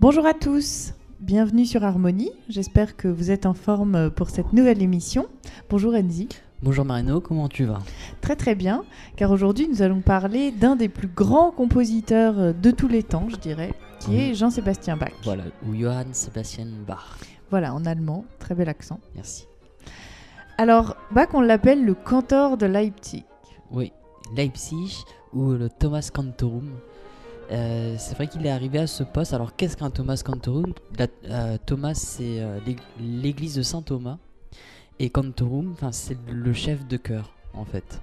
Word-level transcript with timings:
Bonjour 0.00 0.24
à 0.24 0.32
tous, 0.32 0.94
bienvenue 1.20 1.66
sur 1.66 1.84
Harmonie. 1.84 2.30
J'espère 2.48 2.96
que 2.96 3.06
vous 3.06 3.30
êtes 3.30 3.44
en 3.44 3.52
forme 3.52 4.10
pour 4.10 4.30
cette 4.30 4.54
nouvelle 4.54 4.80
émission. 4.80 5.26
Bonjour 5.68 5.94
Enzi. 5.94 6.26
Bonjour 6.62 6.86
Marino, 6.86 7.20
comment 7.20 7.50
tu 7.50 7.66
vas? 7.66 7.80
Très 8.22 8.34
très 8.34 8.54
bien, 8.54 8.84
car 9.16 9.30
aujourd'hui 9.30 9.68
nous 9.68 9.82
allons 9.82 10.00
parler 10.00 10.52
d'un 10.52 10.74
des 10.74 10.88
plus 10.88 11.06
grands 11.06 11.50
compositeurs 11.50 12.54
de 12.54 12.70
tous 12.70 12.88
les 12.88 13.02
temps, 13.02 13.28
je 13.28 13.36
dirais, 13.36 13.74
qui 13.98 14.16
est 14.16 14.34
Jean-Sébastien 14.34 14.96
Bach. 14.96 15.12
Voilà, 15.22 15.44
ou 15.68 15.74
Johann 15.74 16.14
Sebastian 16.14 16.68
Bach. 16.86 17.18
Voilà, 17.50 17.74
en 17.74 17.84
allemand, 17.84 18.24
très 18.38 18.54
bel 18.54 18.70
accent. 18.70 19.00
Merci. 19.14 19.48
Alors, 20.56 20.96
Bach, 21.10 21.28
on 21.34 21.42
l'appelle 21.42 21.84
le 21.84 21.92
cantor 21.92 22.56
de 22.56 22.64
Leipzig. 22.64 23.26
Oui, 23.70 23.92
Leipzig 24.34 25.04
ou 25.34 25.50
le 25.50 25.68
Thomas 25.68 26.08
Cantorum. 26.10 26.70
Euh, 27.50 27.96
c'est 27.98 28.14
vrai 28.14 28.28
qu'il 28.28 28.46
est 28.46 28.50
arrivé 28.50 28.78
à 28.78 28.86
ce 28.86 29.02
poste. 29.02 29.34
Alors, 29.34 29.56
qu'est-ce 29.56 29.76
qu'un 29.76 29.90
Thomas 29.90 30.22
Cantorum? 30.24 30.72
Euh, 31.28 31.58
Thomas, 31.66 31.94
c'est 31.94 32.40
euh, 32.40 32.60
l'église 32.98 33.56
de 33.56 33.62
Saint 33.62 33.82
Thomas. 33.82 34.18
Et 34.98 35.10
Cantorum, 35.10 35.74
c'est 35.92 36.16
le 36.30 36.52
chef 36.52 36.86
de 36.86 36.96
chœur, 36.96 37.32
en 37.54 37.64
fait. 37.64 38.00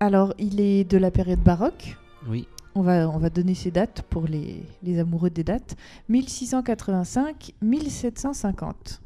Alors, 0.00 0.34
il 0.38 0.60
est 0.60 0.82
de 0.84 0.98
la 0.98 1.12
période 1.12 1.40
baroque. 1.40 1.96
Oui. 2.28 2.48
On 2.74 2.82
va, 2.82 3.08
on 3.08 3.18
va 3.18 3.30
donner 3.30 3.54
ses 3.54 3.70
dates 3.70 4.02
pour 4.02 4.26
les, 4.26 4.64
les 4.82 4.98
amoureux 4.98 5.30
des 5.30 5.44
dates. 5.44 5.76
1685-1750. 6.10 8.98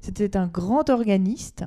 C'était 0.00 0.36
un 0.36 0.46
grand 0.46 0.88
organiste. 0.90 1.64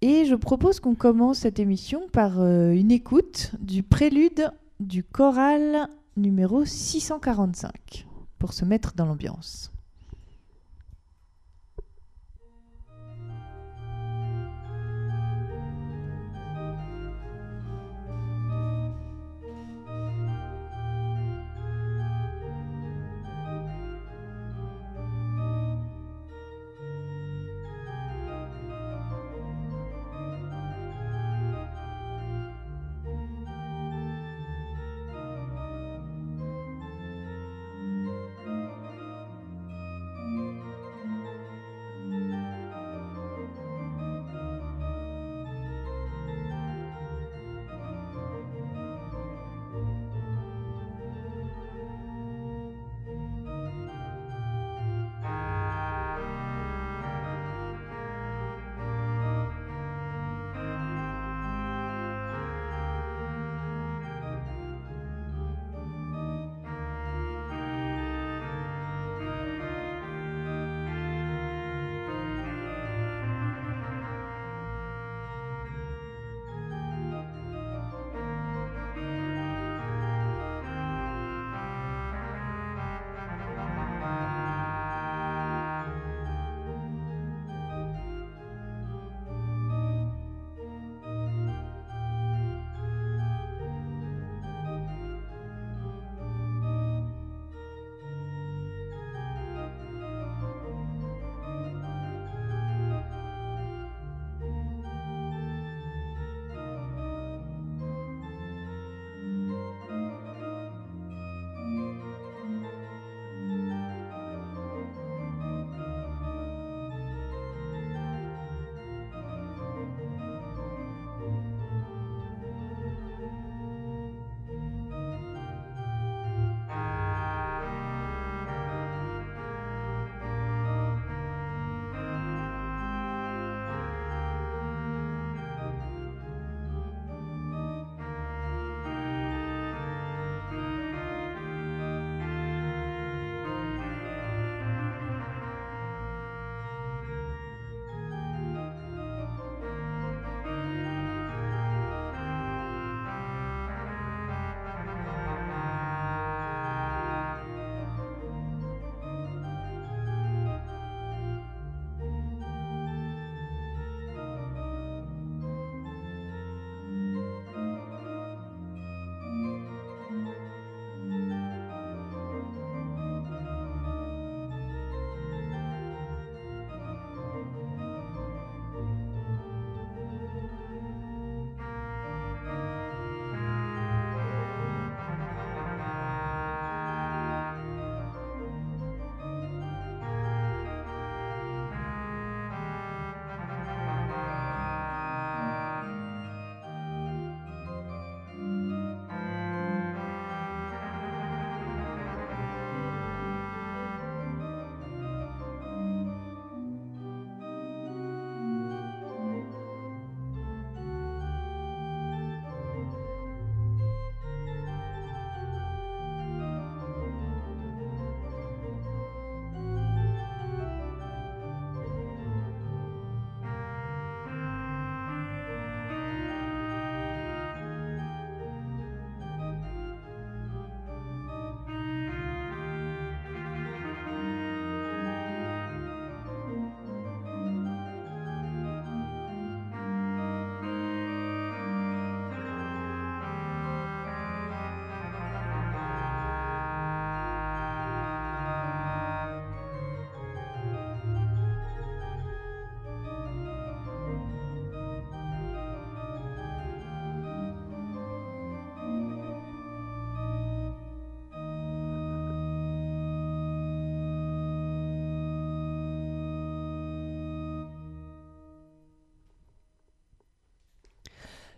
Et 0.00 0.24
je 0.24 0.34
propose 0.34 0.80
qu'on 0.80 0.94
commence 0.94 1.40
cette 1.40 1.58
émission 1.58 2.08
par 2.10 2.42
une 2.42 2.90
écoute 2.90 3.52
du 3.60 3.82
prélude 3.82 4.50
du 4.80 5.04
choral 5.04 5.88
numéro 6.16 6.64
645 6.64 8.06
pour 8.38 8.54
se 8.54 8.64
mettre 8.64 8.94
dans 8.94 9.04
l'ambiance. 9.04 9.69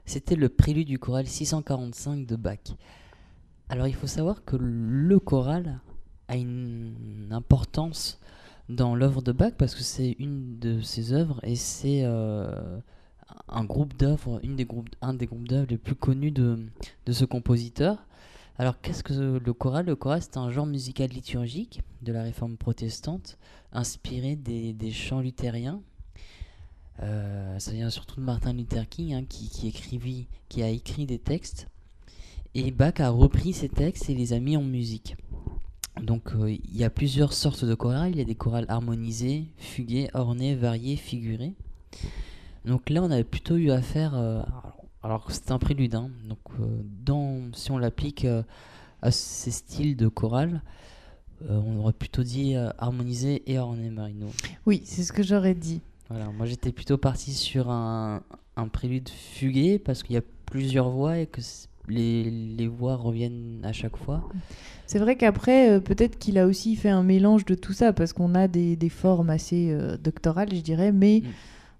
C'était 0.04 0.37
le 0.37 0.49
prélude 0.49 0.88
du 0.88 0.99
choral 0.99 1.26
645 1.26 2.26
de 2.26 2.37
Bach. 2.37 2.76
Alors 3.69 3.87
il 3.87 3.94
faut 3.94 4.06
savoir 4.06 4.44
que 4.44 4.56
le 4.56 5.19
choral 5.19 5.81
a 6.28 6.37
une 6.37 7.28
importance 7.31 8.20
dans 8.69 8.94
l'œuvre 8.94 9.22
de 9.22 9.32
Bach 9.32 9.52
parce 9.56 9.75
que 9.75 9.82
c'est 9.82 10.16
une 10.19 10.58
de 10.58 10.81
ses 10.81 11.12
œuvres 11.12 11.40
et 11.43 11.56
c'est 11.56 12.02
euh, 12.04 12.78
un 13.49 13.64
groupe 13.64 13.96
d'œuvres, 13.96 14.40
des 14.43 14.64
groupes, 14.64 14.88
un 15.00 15.14
des 15.14 15.26
groupes 15.26 15.49
d'œuvres 15.49 15.69
les 15.70 15.78
plus 15.78 15.94
connus 15.94 16.32
de, 16.32 16.58
ce 17.10 17.25
compositeur. 17.25 18.06
Alors 18.58 18.81
qu'est-ce 18.81 19.02
que 19.02 19.38
le 19.38 19.52
choral? 19.52 19.87
Le 19.87 19.96
choral 19.96 20.22
c'est 20.22 20.37
un 20.37 20.50
genre 20.50 20.66
musical 20.66 21.08
liturgique 21.10 21.82
de 22.02 22.12
la 22.12 22.22
réforme 22.22 22.56
protestante 22.56 23.38
inspiré 23.72 24.37
des 24.37 24.90
chants 24.93 25.20
luthériens. 25.20 25.81
Euh, 27.02 27.58
ça 27.58 27.72
vient 27.72 27.90
surtout 27.90 28.20
de 28.20 28.25
Martin 28.25 28.52
Luther 28.52 28.88
King 28.88 29.14
hein, 29.14 29.25
qui, 29.28 29.66
écrivit, 29.66 30.28
qui 30.49 30.62
a 30.62 30.69
écrit 30.69 31.04
des 31.06 31.19
textes 31.19 31.69
et 32.54 32.70
Bach 32.70 33.00
a 33.00 33.08
repris 33.08 33.52
ces 33.54 33.69
textes 33.69 34.10
et 34.10 34.14
les 34.14 34.34
a 34.34 34.40
mis 34.40 34.56
en 34.56 34.62
musique. 34.62 35.16
Donc 36.02 36.34
euh, 36.34 36.50
il 36.50 36.76
y 36.76 36.84
a 36.84 36.90
plusieurs 36.90 37.32
sortes 37.32 37.64
de 37.64 37.75
chorales. 37.75 38.10
Il 38.12 38.19
y 38.19 38.20
a 38.20 38.25
des 38.25 38.34
chorales 38.34 38.66
harmonisées, 38.69 39.46
fuguées, 39.56 40.10
ornées, 40.12 40.54
variées, 40.54 40.96
figurées. 40.96 41.54
Donc 42.64 42.90
là, 42.90 43.02
on 43.02 43.10
avait 43.10 43.25
plutôt 43.25 43.56
eu 43.56 43.70
affaire. 43.70 44.14
Euh, 44.14 44.43
alors 45.02 45.31
c'est 45.31 45.50
un 45.50 45.58
prélude. 45.58 45.94
Hein, 45.94 46.10
donc 46.28 46.40
euh, 46.60 46.82
dans, 47.05 47.40
si 47.55 47.70
on 47.70 47.78
l'applique 47.78 48.26
à 49.00 49.10
ces 49.10 49.50
styles 49.50 49.96
de 49.96 50.08
chorale, 50.08 50.62
on 51.48 51.78
aurait 51.78 51.93
plutôt 51.93 52.22
dit 52.22 52.55
harmonisé 52.78 53.43
et 53.50 53.58
orné 53.58 53.90
marino. 53.90 54.28
Oui, 54.64 54.82
c'est 54.84 55.02
ce 55.02 55.12
que 55.12 55.25
j'aurais 55.25 55.56
dit. 55.56 55.81
Voilà, 56.12 56.31
moi 56.31 56.44
j'étais 56.44 56.73
plutôt 56.73 56.99
parti 56.99 57.32
sur 57.32 57.70
un, 57.70 58.23
un 58.56 58.69
prélude 58.69 59.09
fugué 59.09 59.79
parce 59.79 60.03
qu'il 60.03 60.14
y 60.14 60.19
a 60.19 60.23
plusieurs 60.44 60.91
voix 60.91 61.19
et 61.19 61.26
que 61.26 61.41
les, 61.88 62.31
les, 62.31 62.67
voix 62.67 62.97
reviennent 62.97 63.61
à 63.64 63.73
chaque 63.73 63.97
fois. 63.97 64.29
C'est 64.87 64.99
vrai 64.99 65.17
qu'après, 65.17 65.70
euh, 65.70 65.81
peut-être 65.81 66.19
qu'il 66.19 66.37
a 66.37 66.47
aussi 66.47 66.76
fait 66.76 66.91
un 66.91 67.03
mélange 67.03 67.47
de 67.47 67.55
tout 67.55 67.73
ça, 67.73 67.94
parce 67.94 68.12
qu'on 68.12 68.35
a 68.35 68.47
des, 68.47 68.76
des, 68.76 68.91
formes 68.91 69.31
assez 69.31 69.70
euh, 69.70 69.97
doctorales, 69.97 70.55
je 70.55 70.61
dirais, 70.61 70.93
mais 70.93 71.23
mm. 71.25 71.29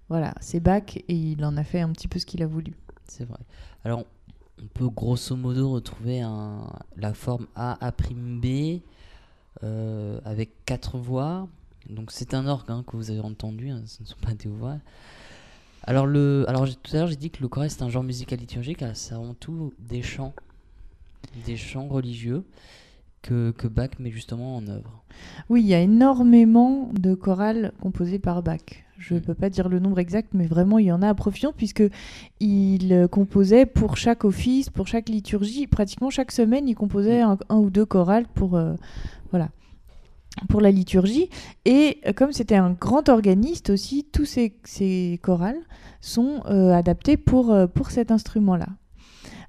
voilà, 0.09 0.33
c'est 0.41 0.59
Bach 0.59 0.97
et 0.97 1.13
il 1.13 1.45
en 1.45 1.55
a 1.55 1.63
fait 1.63 1.81
un 1.81 1.91
petit 1.91 2.07
peu 2.07 2.17
ce 2.17 2.25
qu'il 2.25 2.41
a 2.41 2.47
voulu. 2.47 2.73
C'est 3.07 3.25
vrai. 3.25 3.39
Alors, 3.85 4.03
on 4.59 4.65
peut 4.73 4.89
grosso 4.89 5.35
modo 5.35 5.69
retrouver 5.69 6.21
un, 6.21 6.67
la 6.97 7.13
forme 7.13 7.45
A, 7.55 7.77
A', 7.85 7.93
euh, 9.63 10.19
avec 10.25 10.65
quatre 10.65 10.97
voix. 10.97 11.47
Donc, 11.89 12.11
c'est 12.11 12.33
un 12.33 12.47
orgue 12.47 12.69
hein, 12.69 12.83
que 12.85 12.95
vous 12.95 13.11
avez 13.11 13.19
entendu, 13.19 13.69
hein, 13.69 13.81
ce 13.85 14.01
ne 14.01 14.07
sont 14.07 14.17
pas 14.21 14.33
des 14.33 14.49
voix. 14.49 14.77
Alors, 15.85 16.05
le, 16.05 16.45
alors 16.47 16.67
tout 16.67 16.95
à 16.95 16.99
l'heure, 16.99 17.07
j'ai 17.07 17.17
dit 17.17 17.29
que 17.29 17.41
le 17.41 17.49
choral, 17.49 17.69
c'est 17.69 17.81
un 17.81 17.89
genre 17.89 18.03
musical 18.03 18.39
liturgique. 18.39 18.83
C'est 18.93 19.13
avant 19.13 19.33
tout 19.33 19.73
des 19.79 20.01
chants, 20.01 20.33
des 21.45 21.57
chants 21.57 21.87
religieux 21.87 22.45
que, 23.21 23.51
que 23.51 23.67
Bach 23.67 23.89
met 23.99 24.11
justement 24.11 24.55
en 24.55 24.67
œuvre. 24.67 25.03
Oui, 25.49 25.61
il 25.61 25.67
y 25.67 25.73
a 25.73 25.79
énormément 25.79 26.89
de 26.93 27.15
chorales 27.15 27.73
composées 27.81 28.19
par 28.19 28.43
Bach. 28.43 28.61
Je 28.97 29.15
ne 29.15 29.19
mm. 29.19 29.23
peux 29.23 29.33
pas 29.33 29.49
dire 29.49 29.67
le 29.67 29.79
nombre 29.79 29.99
exact, 29.99 30.29
mais 30.33 30.45
vraiment, 30.45 30.79
il 30.79 30.85
y 30.85 30.91
en 30.91 31.01
a 31.01 31.09
à 31.09 31.13
profusion, 31.13 31.53
puisque 31.55 31.83
il 32.39 33.07
composait 33.11 33.65
pour 33.65 33.97
chaque 33.97 34.23
office, 34.23 34.69
pour 34.69 34.87
chaque 34.87 35.09
liturgie, 35.09 35.67
pratiquement 35.67 36.09
chaque 36.09 36.31
semaine, 36.31 36.67
il 36.69 36.75
composait 36.75 37.25
mm. 37.25 37.37
un, 37.49 37.57
ou 37.57 37.69
deux 37.69 37.85
chorales 37.85 38.27
pour, 38.33 38.55
euh, 38.55 38.75
voilà 39.31 39.49
pour 40.49 40.61
la 40.61 40.71
liturgie. 40.71 41.29
Et 41.65 41.99
euh, 42.05 42.13
comme 42.13 42.31
c'était 42.31 42.55
un 42.55 42.71
grand 42.71 43.09
organiste 43.09 43.69
aussi, 43.69 44.05
tous 44.11 44.25
ces, 44.25 44.55
ces 44.63 45.19
chorales 45.21 45.59
sont 46.01 46.41
euh, 46.45 46.71
adaptés 46.73 47.17
pour, 47.17 47.51
euh, 47.51 47.67
pour 47.67 47.91
cet 47.91 48.11
instrument-là. 48.11 48.67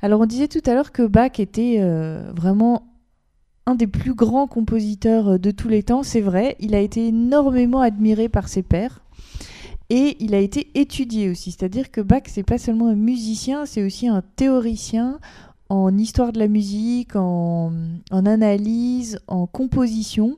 Alors 0.03 0.21
on 0.21 0.27
disait 0.27 0.49
tout 0.49 0.63
à 0.67 0.75
l'heure 0.75 0.93
que 0.93 1.07
Bach 1.07 1.41
était 1.41 1.81
vraiment 2.37 2.83
un 3.65 3.75
des 3.75 3.87
plus 3.87 4.13
grands 4.13 4.47
compositeurs 4.47 5.39
de 5.39 5.51
tous 5.51 5.69
les 5.69 5.83
temps, 5.83 6.03
c'est 6.03 6.21
vrai. 6.21 6.57
Il 6.61 6.75
a 6.75 6.81
été 6.81 7.07
énormément 7.07 7.81
admiré 7.81 8.29
par 8.29 8.49
ses 8.49 8.63
pairs. 8.63 9.01
Et 9.89 10.23
il 10.23 10.35
a 10.35 10.41
été 10.41 10.71
étudié 10.79 11.31
aussi, 11.31 11.53
c'est-à-dire 11.53 11.91
que 11.91 12.03
Bach, 12.03 12.25
c'est 12.27 12.43
pas 12.43 12.59
seulement 12.59 12.89
un 12.89 12.95
musicien, 12.95 13.65
c'est 13.65 13.83
aussi 13.83 14.07
un 14.07 14.23
théoricien 14.37 15.21
en 15.71 15.97
histoire 15.97 16.33
de 16.33 16.39
la 16.39 16.49
musique, 16.49 17.17
en, 17.17 17.73
en 18.11 18.27
analyse, 18.27 19.21
en 19.27 19.47
composition 19.47 20.37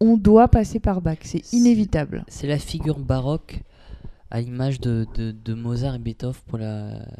on 0.00 0.16
doit 0.16 0.48
passer 0.48 0.80
par 0.80 1.00
Bach, 1.02 1.18
c'est 1.22 1.52
inévitable. 1.52 2.24
C'est 2.28 2.46
la 2.46 2.58
figure 2.58 2.98
baroque 2.98 3.60
à 4.30 4.40
l'image 4.40 4.80
de, 4.80 5.06
de, 5.14 5.54
Mozart 5.54 5.96
et 5.96 5.98
Beethoven 5.98 6.40
pour 6.46 6.58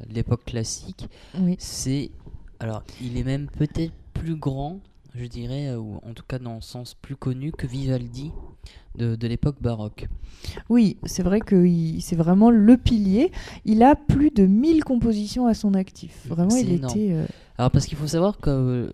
l'époque 0.08 0.44
classique. 0.44 1.08
Oui. 1.38 1.56
C'est 1.58 2.10
alors 2.60 2.82
il 3.00 3.16
est 3.16 3.25
même 3.25 3.49
peut-être 3.49 3.92
plus 4.14 4.37
grand, 4.37 4.80
je 5.14 5.25
dirais, 5.25 5.75
ou 5.75 5.96
en 6.06 6.12
tout 6.14 6.25
cas 6.26 6.38
dans 6.38 6.56
le 6.56 6.60
sens 6.60 6.94
plus 6.94 7.16
connu 7.16 7.52
que 7.52 7.66
Vivaldi 7.66 8.32
de, 8.96 9.16
de 9.16 9.26
l'époque 9.26 9.60
baroque. 9.60 10.08
Oui, 10.68 10.99
c'est 11.04 11.22
vrai 11.22 11.40
que 11.40 11.64
c'est 12.00 12.16
vraiment 12.16 12.50
le 12.50 12.76
pilier. 12.76 13.30
Il 13.64 13.82
a 13.82 13.94
plus 13.94 14.30
de 14.30 14.46
1000 14.46 14.84
compositions 14.84 15.46
à 15.46 15.54
son 15.54 15.75
actif. 15.75 16.26
Vraiment, 16.26 16.54
il 16.56 16.72
était. 16.72 17.12
Euh, 17.12 17.26
alors 17.58 17.70
parce 17.70 17.87
qu'il 17.87 17.99
faut 17.99 18.06
savoir 18.06 18.38
que 18.38 18.92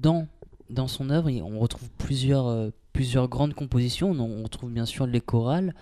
dans 0.00 0.26
dans 0.70 0.88
son 0.88 1.10
œuvre, 1.10 1.30
on 1.42 1.58
retrouve 1.58 1.88
plusieurs, 1.98 2.46
euh, 2.46 2.70
plusieurs 2.92 3.28
grandes 3.28 3.54
compositions. 3.54 4.10
On 4.12 4.42
retrouve 4.42 4.70
bien 4.70 4.86
sûr 4.86 5.06
les 5.06 5.20
chorales, 5.20 5.74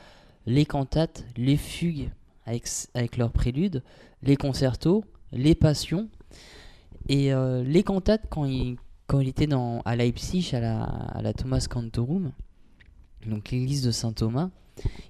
les 0.46 0.64
cantates, 0.64 1.24
les 1.36 1.56
fugues 1.56 2.10
avec, 2.46 2.68
avec 2.94 3.16
leurs 3.16 3.32
préludes, 3.32 3.82
les 4.22 4.36
concertos, 4.36 5.04
les 5.32 5.54
passions. 5.54 6.08
Et 7.08 7.32
euh, 7.32 7.64
les 7.64 7.82
cantates, 7.82 8.26
quand 8.30 8.44
il, 8.44 8.76
quand 9.06 9.20
il 9.20 9.28
était 9.28 9.46
dans, 9.46 9.80
à 9.84 9.96
Leipzig, 9.96 10.50
à 10.54 10.60
la, 10.60 10.82
à 10.82 11.22
la 11.22 11.32
Thomas 11.32 11.66
Cantorum, 11.68 12.32
donc 13.26 13.50
l'église 13.50 13.82
de 13.82 13.90
Saint 13.90 14.12
Thomas, 14.12 14.50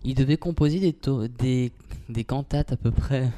il 0.03 0.15
devait 0.15 0.37
composer 0.37 0.81
des, 0.81 0.97
des, 1.39 1.73
des 2.09 2.25
cantates 2.25 2.73
à 2.73 2.77
peu 2.77 2.91
près, 2.91 3.29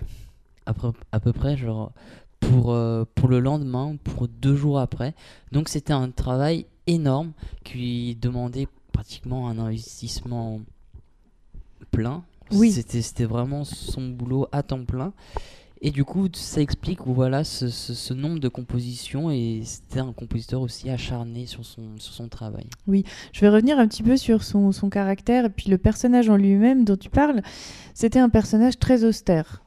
à 0.67 0.75
peu, 0.75 0.93
à 1.11 1.21
peu 1.21 1.33
près 1.33 1.57
genre 1.57 1.93
pour, 2.41 2.73
euh, 2.73 3.05
pour 3.15 3.29
le 3.29 3.41
lendemain, 3.41 3.97
pour 4.03 4.29
deux 4.29 4.57
jours 4.57 4.79
après. 4.79 5.15
Donc 5.51 5.69
c'était 5.69 5.93
un 5.93 6.11
travail 6.11 6.67
énorme 6.87 7.33
qui 7.65 8.17
demandait 8.21 8.69
pratiquement 8.93 9.49
un 9.49 9.59
investissement 9.59 10.61
plein. 11.91 12.25
Oui. 12.51 12.73
C'était 12.73 13.25
vraiment 13.25 13.65
son 13.65 14.09
boulot 14.09 14.47
à 14.53 14.63
temps 14.63 14.85
plein. 14.85 15.13
Et 15.85 15.91
du 15.91 16.05
coup, 16.05 16.29
ça 16.33 16.61
explique 16.61 17.01
voilà, 17.05 17.43
ce, 17.43 17.69
ce, 17.69 18.15
nombre 18.15 18.39
de 18.39 18.49
compositions 18.49 19.33
et 19.33 19.63
c'était 19.65 19.99
un 19.99 20.13
compositeur 20.13 20.61
aussi 20.61 20.89
acharné 20.89 21.47
sur 21.47 21.65
son, 21.65 21.99
sur 21.99 22.15
son 22.15 22.29
travail. 22.29 22.67
Oui, 22.87 23.05
je 23.33 23.41
vais 23.41 23.49
revenir 23.49 23.81
un 23.81 23.89
petit 23.89 24.05
peu 24.05 24.17
sur 24.17 24.45
son, 24.45 24.71
son 24.71 24.91
caractère 24.91 25.47
et 25.47 25.51
puis 25.51 25.71
le 25.71 25.79
personnage 25.79 26.29
en 26.29 26.37
lui-même 26.37 26.85
dont 26.85 26.97
tu 26.97 27.11
parles. 27.11 27.43
C'était 27.95 28.21
un 28.21 28.29
personnage 28.29 28.79
très 28.79 29.03
austère 29.03 29.63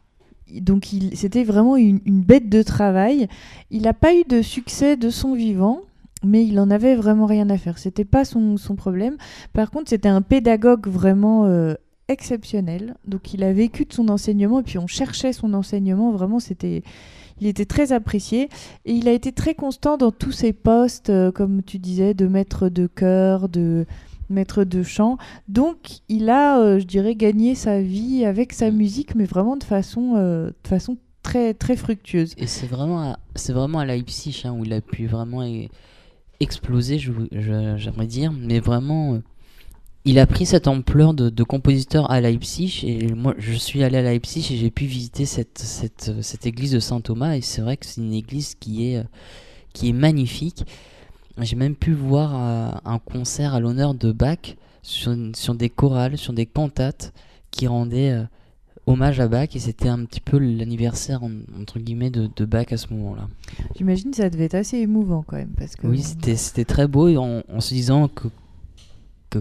donc 0.52 0.88
c'était 1.14 1.44
vraiment 1.44 1.76
une, 1.76 2.00
bête 2.06 2.50
de 2.50 2.62
travail. 2.62 3.28
Il 3.72 3.84
n'a 3.84 3.94
pas 3.94 4.14
eu 4.14 4.24
de 4.28 4.42
succès 4.42 4.96
de 4.98 5.10
son 5.10 5.34
vivant, 5.34 5.82
mais 6.26 6.46
il 6.46 6.60
en 6.60 6.70
avait 6.70 6.96
vraiment 6.96 7.26
rien 7.26 7.50
à 7.50 7.58
faire. 7.58 7.78
C'était 7.78 8.06
pas 8.06 8.26
son, 8.26 8.58
problème. 8.76 9.18
Par 9.54 9.72
contre, 9.72 9.90
c'était 9.90 10.10
un 10.10 10.22
pédagogue 10.22 10.88
vraiment 10.88 11.46
euh, 11.46 11.76
exceptionnel. 12.08 12.96
Donc 13.08 13.34
il 13.34 13.44
a 13.44 13.54
vécu 13.54 13.86
de 13.86 13.94
son 13.94 14.10
enseignement 14.10 14.60
et 14.60 14.64
puis 14.64 14.78
on 14.78 14.88
cherchait 14.88 15.34
son 15.34 15.54
enseignement. 15.54 16.12
Vraiment, 16.12 16.40
c'était 16.40 16.84
il 17.40 17.48
était 17.48 17.66
très 17.66 17.92
apprécié 17.92 18.50
et 18.86 18.94
il 18.94 19.08
a 19.08 19.12
été 19.12 19.32
très 19.32 19.56
constant 19.56 19.98
dans 19.98 20.12
tous 20.12 20.32
ses 20.32 20.54
postes, 20.54 21.10
euh, 21.10 21.32
comme 21.32 21.64
tu 21.64 21.80
disais, 21.80 22.14
de 22.14 22.28
maître 22.28 22.70
de 22.70 22.88
chœur, 22.88 23.50
de 23.50 23.86
maître 24.30 24.64
de 24.64 24.84
chant. 24.84 25.18
Donc 25.48 26.00
il 26.10 26.30
a, 26.30 26.60
euh, 26.60 26.80
je 26.80 26.86
dirais, 26.86 27.16
gagné 27.16 27.54
sa 27.54 27.82
vie 27.82 28.26
avec 28.26 28.54
sa 28.54 28.72
mm. 28.72 28.76
musique, 28.76 29.16
mais 29.16 29.26
vraiment 29.26 29.58
de 29.58 29.64
façon, 29.64 30.14
de 30.16 30.68
façon 30.68 30.98
très, 31.26 31.54
très 31.54 31.76
fructueuse. 31.76 32.34
Et 32.38 32.48
c'est 32.48 32.68
vraiment, 32.68 33.02
à, 33.02 33.20
c'est 33.36 33.52
vraiment 33.52 33.80
à 33.80 33.86
Leipzig 33.86 34.44
hein, 34.46 34.52
où 34.58 34.64
il 34.64 34.74
a 34.74 34.82
pu 34.82 35.08
vraiment 35.08 35.42
e-, 36.40 36.44
exploser, 36.44 37.00
j'aimerais 37.00 38.08
dire, 38.08 38.32
mais 38.32 38.60
vraiment. 38.60 39.16
Euh, 39.16 39.20
il 40.08 40.20
a 40.20 40.28
pris 40.28 40.46
cette 40.46 40.68
ampleur 40.68 41.16
de, 41.16 41.44
compositeur 41.44 42.12
à 42.12 42.22
Leipzig 42.22 42.84
et 42.84 43.12
moi 43.16 43.34
je 43.40 43.54
suis 43.54 43.82
allé 43.82 43.98
à 43.98 44.04
Leipzig 44.04 44.54
et 44.54 44.56
j'ai 44.56 44.70
pu 44.70 44.86
visiter 44.86 45.26
cette, 45.26 46.46
église 46.46 46.74
de 46.74 46.80
Saint 46.80 47.02
Thomas 47.02 47.36
et 47.36 47.42
c'est 47.42 47.62
vrai 47.62 47.76
que 47.76 47.88
c'est 47.88 48.02
une 48.02 48.14
église 48.14 48.54
qui 48.54 48.86
est, 48.86 49.04
est 49.82 49.94
magnifique 49.94 50.64
j'ai 51.42 51.56
même 51.56 51.76
pu 51.76 51.94
voir 51.94 52.34
euh, 52.36 52.72
un 52.86 53.00
concert 53.00 53.54
à 53.54 53.60
l'honneur 53.60 53.94
de 53.94 54.12
Bach 54.12 54.56
sur, 54.82 55.16
sur, 55.36 55.56
des 55.56 55.70
chorales, 55.70 56.18
sur 56.18 56.34
des 56.34 56.46
cantates 56.46 57.14
qui 57.52 57.68
rendaient 57.68 58.12
euh, 58.12 58.24
hommage 58.88 59.20
à 59.20 59.28
Bach 59.28 59.50
et 59.56 59.60
c'était 59.60 59.90
un 59.90 60.06
petit 60.06 60.22
peu 60.22 60.38
l'anniversaire 60.38 61.22
entre 61.60 61.80
guillemets 61.80 62.12
de, 62.12 62.30
de, 62.36 62.46
Bach 62.46 62.68
à 62.72 62.78
ce 62.78 62.94
moment-là. 62.94 63.28
J'imagine 63.76 64.12
que 64.12 64.18
ça 64.18 64.30
devait 64.30 64.46
être 64.46 64.56
assez 64.56 64.78
émouvant 64.78 65.24
quand 65.26 65.38
même 65.38 65.54
parce 65.58 65.76
que 65.76 65.88
oui 65.88 66.04
c'était 66.04 66.66
très 66.66 66.88
beau 66.88 67.16
en, 67.18 67.42
en, 67.48 67.62
se 67.62 67.74
disant 67.74 68.08
que, 68.08 68.28
que 69.30 69.40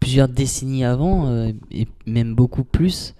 plusieurs 0.00 0.28
décennies 0.28 0.84
avant 0.84 1.28
euh, 1.28 1.52
et 1.70 1.86
même 2.06 2.34
beaucoup 2.34 2.64
plus 2.64 3.14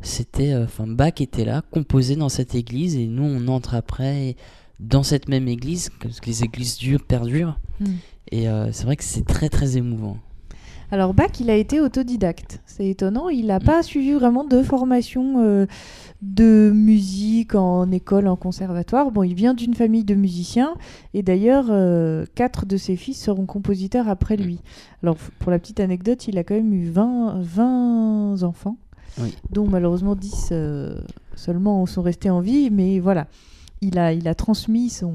c'était, 0.00 0.52
euh, 0.52 0.64
enfin, 0.64 0.86
Bach 0.86 1.20
était 1.20 1.44
là, 1.44 1.62
composé 1.70 2.16
dans 2.16 2.28
cette 2.28 2.54
église, 2.54 2.96
et 2.96 3.06
nous, 3.06 3.24
on 3.24 3.48
entre 3.48 3.74
après 3.74 4.36
dans 4.78 5.02
cette 5.02 5.28
même 5.28 5.48
église, 5.48 5.90
parce 6.00 6.20
que 6.20 6.26
les 6.26 6.44
églises 6.44 6.76
durent, 6.76 7.04
perdurent. 7.04 7.58
Hmm. 7.80 7.94
Et 8.30 8.48
euh, 8.48 8.70
c'est 8.72 8.84
vrai 8.84 8.96
que 8.96 9.04
c'est 9.04 9.24
très, 9.24 9.48
très 9.48 9.76
émouvant. 9.76 10.18
Alors 10.92 11.14
Bach, 11.14 11.30
il 11.40 11.50
a 11.50 11.56
été 11.56 11.80
autodidacte. 11.80 12.60
C'est 12.64 12.86
étonnant, 12.88 13.28
il 13.28 13.46
n'a 13.46 13.58
Mm. 13.58 13.62
pas 13.64 13.82
suivi 13.82 14.12
vraiment 14.12 14.44
de 14.44 14.62
formation 14.62 15.36
euh, 15.38 15.66
de 16.22 16.70
musique 16.72 17.54
en 17.56 17.90
école, 17.90 18.28
en 18.28 18.36
conservatoire. 18.36 19.10
Bon, 19.10 19.22
il 19.24 19.34
vient 19.34 19.52
d'une 19.54 19.74
famille 19.74 20.04
de 20.04 20.14
musiciens 20.14 20.74
et 21.12 21.22
d'ailleurs, 21.22 21.66
euh, 21.70 22.24
quatre 22.36 22.66
de 22.66 22.76
ses 22.76 22.94
fils 22.96 23.20
seront 23.20 23.46
compositeurs 23.46 24.08
après 24.08 24.36
lui. 24.36 24.60
Alors 25.02 25.16
f- 25.16 25.30
pour 25.40 25.50
la 25.50 25.58
petite 25.58 25.80
anecdote, 25.80 26.28
il 26.28 26.38
a 26.38 26.44
quand 26.44 26.54
même 26.54 26.72
eu 26.72 26.88
20, 26.88 27.40
20 27.40 28.42
enfants, 28.44 28.76
Oui. 29.20 29.34
dont 29.50 29.66
malheureusement 29.66 30.14
10 30.14 30.50
euh, 30.52 31.00
seulement 31.34 31.84
sont 31.86 32.02
restés 32.02 32.30
en 32.30 32.40
vie, 32.40 32.70
mais 32.70 33.00
voilà. 33.00 33.26
Il 33.82 33.98
a, 33.98 34.12
il 34.14 34.26
a 34.26 34.34
transmis 34.34 34.88
son, 34.88 35.12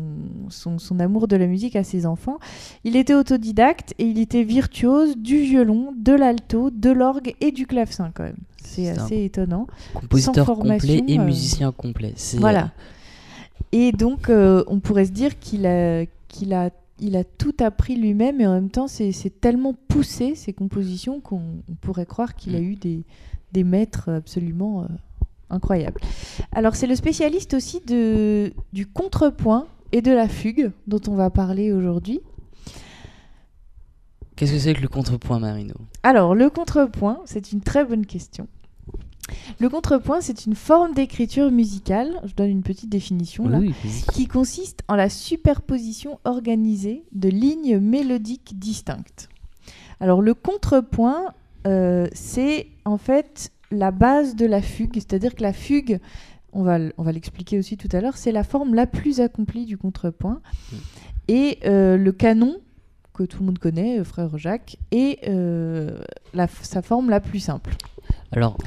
son, 0.50 0.78
son 0.78 1.00
amour 1.00 1.28
de 1.28 1.36
la 1.36 1.48
musique 1.48 1.76
à 1.76 1.84
ses 1.84 2.06
enfants. 2.06 2.38
Il 2.84 2.96
était 2.96 3.16
autodidacte 3.16 3.94
et 3.98 4.06
il 4.06 4.20
était 4.20 4.44
virtuose 4.44 5.18
du 5.18 5.38
violon, 5.40 5.94
de 5.98 6.14
l'alto, 6.14 6.70
de 6.70 6.92
l'orgue 6.92 7.34
et 7.42 7.52
du 7.52 7.66
clavecin 7.66 8.12
quand 8.14 8.24
même. 8.24 8.38
C'est 8.64 8.90
assez 8.90 9.24
étonnant. 9.24 9.66
Compositeur 9.96 10.46
complet 10.46 10.80
formation, 10.80 11.06
et 11.08 11.20
euh, 11.20 11.24
musicien 11.24 11.72
complet. 11.72 12.14
Voilà. 12.38 12.66
euh, 12.66 12.68
Et 13.72 13.92
donc, 13.92 14.30
euh, 14.30 14.64
on 14.68 14.80
pourrait 14.80 15.06
se 15.06 15.12
dire 15.12 15.40
qu'il 15.40 15.66
a, 15.66 16.06
qu'il 16.28 16.54
a, 16.54 16.70
il 17.00 17.16
a 17.16 17.24
tout 17.24 17.56
appris 17.62 17.96
lui-même 17.96 18.40
et 18.42 18.48
en 18.48 18.54
même 18.54 18.70
temps, 18.70 18.88
c'est 18.88 19.12
tellement 19.42 19.74
poussé, 19.88 20.36
ces 20.36 20.54
compositions, 20.54 21.20
qu'on 21.20 21.42
on 21.68 21.74
pourrait 21.82 22.06
croire 22.06 22.36
qu'il 22.36 22.56
a 22.56 22.60
Mm. 22.60 22.64
eu 22.64 22.76
des, 22.76 23.04
des 23.54 23.64
maîtres 23.64 24.10
absolument 24.10 24.84
euh, 24.84 24.86
incroyables. 25.52 26.02
Alors, 26.52 26.76
c'est 26.76 26.88
le 26.88 26.96
spécialiste 26.96 27.54
aussi 27.54 27.82
de, 27.86 28.54
du 28.74 28.88
contrepoint 28.88 29.68
et 29.92 30.02
de 30.02 30.12
la 30.12 30.28
fugue 30.28 30.72
dont 30.88 31.02
on 31.08 31.16
va 31.16 31.30
parler 31.30 31.72
aujourd'hui. 31.72 32.22
Qu'est-ce 34.36 34.54
que 34.54 34.60
c'est 34.60 34.74
que 34.74 34.82
le 34.82 34.88
contrepoint, 34.88 35.40
Marino? 35.40 35.76
Alors, 36.04 36.34
le 36.34 36.50
contrepoint, 36.50 37.20
c'est 37.26 37.52
une 37.52 37.62
très 37.62 37.86
bonne 37.86 38.06
question. 38.06 38.48
Le 39.60 39.70
contrepoint, 39.70 40.20
c'est 40.20 40.46
une 40.46 40.56
forme 40.56 40.94
d'écriture 40.94 41.52
musicale, 41.52 42.20
je 42.26 42.34
donne 42.34 42.50
une 42.50 42.64
petite 42.64 42.90
définition 42.90 43.48
là, 43.48 43.60
Oui, 43.60 43.74
qui 44.14 44.26
consiste 44.26 44.82
en 44.88 44.96
la 44.96 45.10
superposition 45.10 46.20
organisée 46.26 47.04
de 47.12 47.30
lignes 47.30 47.78
mélodiques 47.78 48.58
distinctes. 48.58 49.30
Alors, 50.00 50.22
le 50.22 50.34
contrepoint, 50.34 51.34
euh, 51.68 52.08
c'est 52.14 52.68
en 52.86 52.98
fait 52.98 53.52
la 53.72 53.92
base 53.92 54.36
de 54.36 54.46
la 54.46 54.62
fugue, 54.62 54.94
c'est-à-dire 54.96 55.34
que 55.36 55.44
la 55.44 55.54
fugue, 55.54 56.00
on 56.54 56.64
va, 56.64 56.76
l- 56.76 56.94
on 56.98 57.04
va 57.04 57.12
l'expliquer 57.12 57.58
aussi 57.58 57.78
tout 57.78 57.90
à 57.94 58.02
l'heure, 58.02 58.18
c'est 58.18 58.32
la 58.32 58.44
forme 58.44 58.76
la 58.76 58.86
plus 58.86 59.20
accomplie 59.22 59.66
du 59.66 59.78
contrepoint. 59.78 60.42
Mm. 60.72 60.76
Et 61.30 61.60
euh, 61.66 61.98
le 61.98 62.12
canon, 62.12 62.58
que 63.14 63.24
tout 63.24 63.40
le 63.40 63.46
monde 63.46 63.60
connaît, 63.60 64.00
euh, 64.00 64.04
frère 64.04 64.38
Jacques, 64.38 64.78
est 64.92 65.28
euh, 65.28 66.00
la 66.34 66.48
sa 66.48 66.82
forme 66.82 67.10
la 67.10 67.20
plus 67.20 67.40
simple. 67.40 67.76
Alors, 68.32 68.58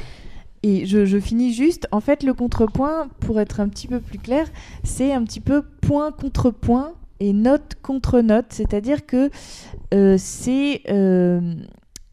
Et 0.63 0.87
je, 0.87 1.05
je 1.05 1.19
finis 1.21 1.53
juste, 1.53 1.87
en 1.93 2.01
fait, 2.01 2.23
le 2.23 2.33
contrepoint, 2.33 3.09
pour 3.21 3.39
être 3.39 3.61
un 3.61 3.69
petit 3.69 3.87
peu 3.87 4.01
plus 4.01 4.19
clair, 4.19 4.47
c'est 4.83 5.13
un 5.13 5.23
petit 5.25 5.41
peu 5.41 5.63
point 5.63 6.11
contre 6.11 6.51
point 6.51 6.95
et 7.21 7.35
note 7.35 7.75
contre 7.83 8.21
note, 8.23 8.47
c'est-à-dire 8.49 9.05
que 9.05 9.31
euh, 9.93 10.17
c'est 10.19 10.83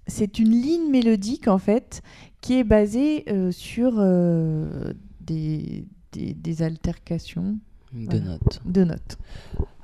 c'est 0.07 0.39
une 0.39 0.51
ligne 0.51 0.89
mélodique, 0.91 1.47
en 1.47 1.57
fait, 1.59 2.01
qui 2.41 2.57
est 2.59 2.63
basée 2.63 3.23
euh, 3.29 3.51
sur 3.51 3.93
euh, 3.97 4.93
des, 5.21 5.85
des, 6.11 6.33
des 6.33 6.61
altercations 6.63 7.57
de 7.93 8.05
Voilà. 8.17 8.19
notes. 8.21 8.61
de 8.65 8.83
notes. 8.83 9.17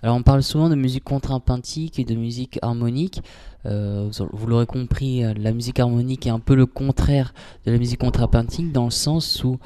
Alors 0.02 0.16
on 0.16 0.24
parle 0.24 0.42
souvent 0.44 0.70
de 0.70 0.76
musique 0.76 1.04
contrapuntique 1.04 2.00
et 2.00 2.04
de 2.06 2.16
musique 2.16 2.58
harmonique. 2.62 3.22
Euh, 3.66 4.10
vous- 4.34 4.48
l'aurez 4.48 4.66
compris, 4.66 5.22
la 5.22 5.52
musique 5.52 5.80
harmonique 5.80 6.26
est 6.28 6.30
un 6.32 6.40
peu 6.40 6.56
le 6.56 6.66
contraire 6.66 7.34
de 7.66 7.72
la 7.72 7.78
musique 7.78 8.00
contrapuntique 8.00 8.72
dans 8.72 8.86
le 8.86 8.92
sens 8.92 9.44
où 9.44 9.58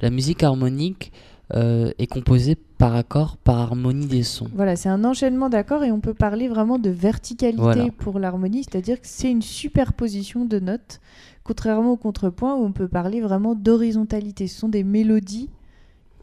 la 0.00 0.10
musique 0.10 0.42
harmonique 0.42 1.12
est 1.54 2.06
composée 2.06 2.56
par 2.76 2.94
accord, 2.94 3.38
par 3.38 3.56
harmonie 3.58 4.06
des 4.06 4.22
sons. 4.22 4.48
Voilà, 4.54 4.76
c'est 4.76 4.90
un 4.90 5.02
enchaînement 5.04 5.48
d'accords 5.48 5.82
et 5.82 5.90
on 5.90 5.98
peut 6.00 6.12
parler 6.12 6.46
vraiment 6.46 6.78
de 6.78 6.90
verticalité 6.90 7.60
Voilà. 7.62 7.90
pour 7.98 8.18
l'harmonie, 8.18 8.64
c'est-à-dire 8.64 9.00
que 9.00 9.06
c'est 9.08 9.30
une 9.30 9.40
superposition 9.42 10.44
de 10.44 10.58
notes, 10.58 11.00
contrairement 11.48 11.92
au 11.92 11.96
contrepoint 11.96 12.54
où 12.56 12.62
on 12.64 12.72
peut 12.72 12.88
parler 12.88 13.20
vraiment 13.22 13.54
d'horizontalité. 13.54 14.46
Ce 14.48 14.60
sont 14.60 14.68
des 14.68 14.84
mélodies 14.84 15.48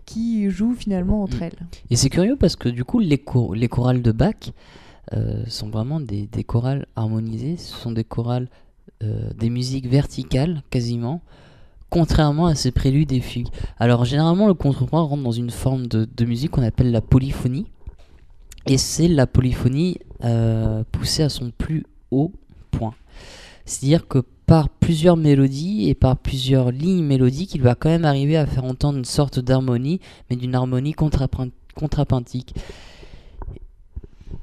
qui 0.05 0.50
jouent 0.51 0.75
finalement 0.75 1.24
entre 1.24 1.38
Mm. 1.38 1.44
elles. 1.44 1.60
Et 1.89 1.96
c'est 1.96 2.10
curieux 2.12 2.36
parce 2.36 2.55
que 2.55 2.70
du 2.70 2.84
coup, 2.84 3.00
les, 3.00 3.17
cho- 3.32 3.53
les 3.55 3.67
chorales 3.67 4.03
de 4.03 4.12
Bach 4.12 4.36
euh, 5.13 5.44
sont 5.48 5.70
vraiment 5.70 6.00
des, 6.00 6.27
des 6.27 6.44
chorales 6.44 6.86
harmonisées. 6.96 7.58
Ce 7.58 7.74
sont 7.75 7.91
des 7.91 8.03
chorales, 8.03 8.50
euh, 9.03 9.32
des 9.38 9.50
musiques 9.50 9.88
verticales 9.88 10.62
quasiment, 10.70 11.22
contrairement 11.89 12.46
à 12.46 12.53
ces 12.55 12.72
préludes 12.72 13.12
et 13.12 13.20
fugues. 13.22 13.50
Alors 13.79 14.05
généralement, 14.05 14.48
le 14.48 14.53
contrepoint 14.53 15.01
rentre 15.01 15.24
dans 15.24 15.32
une 15.32 15.50
forme 15.50 15.88
de, 15.88 16.05
de 16.05 16.25
musique 16.25 16.51
qu'on 16.51 16.62
appelle 16.63 16.91
la 16.91 17.01
polyphonie. 17.01 17.65
Et 18.67 18.77
c'est 18.77 19.08
la 19.08 19.25
polyphonie 19.27 19.98
euh, 20.24 20.84
poussée 20.91 21.24
à 21.24 21.29
son 21.29 21.51
plus 21.51 21.84
haut 22.12 22.32
point. 22.72 22.94
C'est-à-dire 23.65 24.08
que 24.08 24.24
par 24.46 24.70
plusieurs 24.70 25.18
mélodies 25.18 25.90
et 25.90 25.96
par 25.96 26.18
plusieurs 26.18 26.72
lignes 26.72 27.04
mélodiques, 27.04 27.56
il 27.56 27.62
va 27.62 27.75
quand 27.75 27.90
même 27.90 28.06
arriver 28.06 28.38
à 28.38 28.46
faire 28.46 28.64
entendre 28.64 28.98
une 28.98 29.06
sorte 29.06 29.40
d'harmonie, 29.40 30.00
mais 30.30 30.36
d'une 30.36 30.54
harmonie 30.54 30.94
contrapun- 30.94 31.52
contrapuntique. 31.75 32.54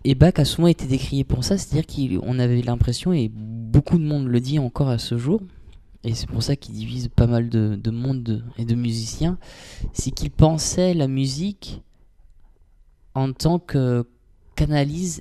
Et 0.04 0.16
Bach 0.16 0.32
a 0.36 0.44
souvent 0.44 0.66
été 0.66 0.86
décrié 0.86 1.22
pour 1.22 1.44
ça, 1.44 1.56
c'est-à-dire 1.56 1.86
qu'on 1.86 2.38
avait 2.40 2.62
l'impression, 2.62 3.12
et 3.12 3.28
beaucoup 3.32 3.98
de 3.98 4.04
monde 4.04 4.26
le 4.26 4.40
dit 4.40 4.58
encore 4.58 4.88
à 4.88 4.98
ce 4.98 5.16
jour, 5.16 5.40
et 6.02 6.14
c'est 6.14 6.26
pour 6.28 6.42
ça 6.42 6.56
qu'il 6.56 6.74
divise 6.74 7.06
pas 7.08 7.28
mal 7.28 7.48
de, 7.48 7.78
de 7.80 7.90
monde 7.92 8.24
de- 8.24 8.42
et 8.58 8.64
de 8.64 8.74
musiciens, 8.74 9.38
c'est 9.92 10.10
qu'il 10.10 10.32
pensait 10.32 10.94
la 10.94 11.06
musique 11.06 11.80
en 13.14 13.32
tant 13.32 13.60
que 13.60 14.04
qu'analyse 14.56 15.20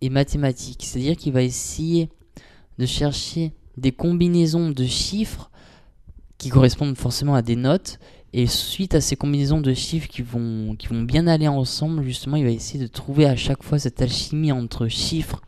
et 0.00 0.08
mathématique. 0.08 0.84
C'est-à-dire 0.84 1.16
qu'il 1.18 1.34
va 1.34 1.42
essayer 1.42 2.08
de 2.78 2.86
chercher 2.86 3.52
des 3.80 3.92
combinaisons 3.92 4.70
de 4.70 4.84
chiffres 4.84 5.50
qui 6.38 6.48
correspondent 6.48 6.96
forcément 6.96 7.34
à 7.34 7.42
des 7.42 7.56
notes. 7.56 7.98
Et 8.32 8.46
suite 8.46 8.94
à 8.94 9.00
ces 9.00 9.16
combinaisons 9.16 9.60
de 9.60 9.74
chiffres 9.74 10.06
qui 10.06 10.22
vont, 10.22 10.76
qui 10.76 10.86
vont 10.86 11.02
bien 11.02 11.26
aller 11.26 11.48
ensemble, 11.48 12.04
justement, 12.04 12.36
il 12.36 12.44
va 12.44 12.50
essayer 12.50 12.78
de 12.78 12.86
trouver 12.86 13.26
à 13.26 13.34
chaque 13.34 13.64
fois 13.64 13.80
cette 13.80 14.00
alchimie 14.00 14.52
entre 14.52 14.86
chiffres 14.86 15.42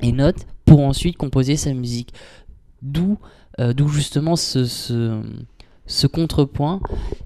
et 0.00 0.10
notes 0.10 0.46
pour 0.64 0.80
ensuite 0.80 1.18
composer 1.18 1.56
sa 1.56 1.74
musique. 1.74 2.14
D'où 2.80 3.18
euh, 3.60 3.72
d'où 3.72 3.86
justement 3.86 4.34
ce, 4.34 4.64
ce, 4.64 6.06
contrepoint 6.08 6.80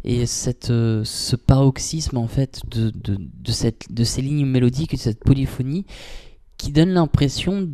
et 0.05 0.27
cette, 0.27 0.69
euh, 0.69 1.03
ce 1.05 1.37
paroxysme 1.37 2.19
en 2.19 2.29
fait 2.29 2.61
de, 2.69 2.91
de, 2.91 3.17
de, 3.19 3.53
cette, 3.53 3.91
de 3.91 4.05
ces 4.05 4.21
lignes 4.21 4.45
mélodiques 4.45 4.93
et 4.93 4.99
de 4.99 5.03
cette 5.03 5.25
polyphonie 5.25 5.87
qui 6.59 6.71
donne 6.71 6.91
l'impression 6.91 7.67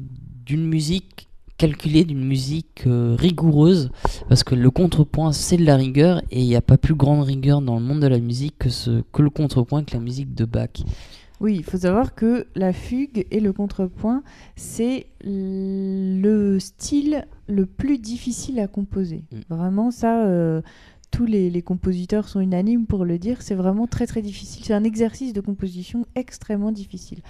d'une 0.45 0.69
musique 0.69 1.29
calculée, 1.65 2.05
d'une 2.05 2.25
musique 2.25 2.83
euh, 2.87 3.17
rigoureuse, 3.19 3.91
parce 4.29 4.45
que 4.45 4.55
le 4.55 4.71
contrepoint 4.71 5.33
c'est 5.33 5.57
de 5.57 5.65
la 5.65 5.77
rigueur 5.77 6.21
et 6.31 6.41
il 6.41 6.47
n'y 6.47 6.57
a 6.57 6.61
pas 6.61 6.77
plus 6.77 6.95
grande 6.95 7.23
rigueur 7.23 7.63
dans 7.63 7.77
le 7.77 7.81
monde 7.81 8.01
de 8.01 8.07
la 8.07 8.19
musique 8.19 8.59
que, 8.59 8.69
ce, 8.69 9.03
que 9.13 9.23
le 9.23 9.31
contrepoint, 9.31 9.83
que 9.83 9.95
la 9.95 10.01
musique 10.01 10.35
de 10.35 10.45
Bach. 10.45 10.85
Oui, 11.41 11.57
il 11.57 11.65
faut 11.65 11.79
savoir 11.79 12.15
que 12.15 12.47
la 12.55 12.75
fugue 12.75 13.27
et 13.31 13.41
le 13.41 13.55
contrepoint, 13.55 14.23
c'est 14.57 15.07
le 15.23 16.59
style 16.59 17.27
le 17.47 17.65
plus 17.65 17.99
difficile 17.99 18.61
à 18.61 18.69
composer. 18.69 19.25
Mm. 19.33 19.55
Vraiment, 19.55 19.91
ça, 19.91 20.27
euh, 20.27 20.61
tous 21.11 21.25
les, 21.25 21.49
les 21.49 21.63
compositeurs 21.63 22.29
sont 22.29 22.41
unanimes 22.41 22.87
pour 22.87 23.07
le 23.07 23.19
dire, 23.19 23.41
c'est 23.41 23.55
vraiment 23.55 23.87
très 23.87 24.07
très 24.07 24.21
difficile. 24.21 24.65
C'est 24.67 24.75
un 24.75 24.85
exercice 24.85 25.33
de 25.33 25.41
composition 25.41 26.05
extrêmement 26.15 26.73
difficile. 26.73 27.21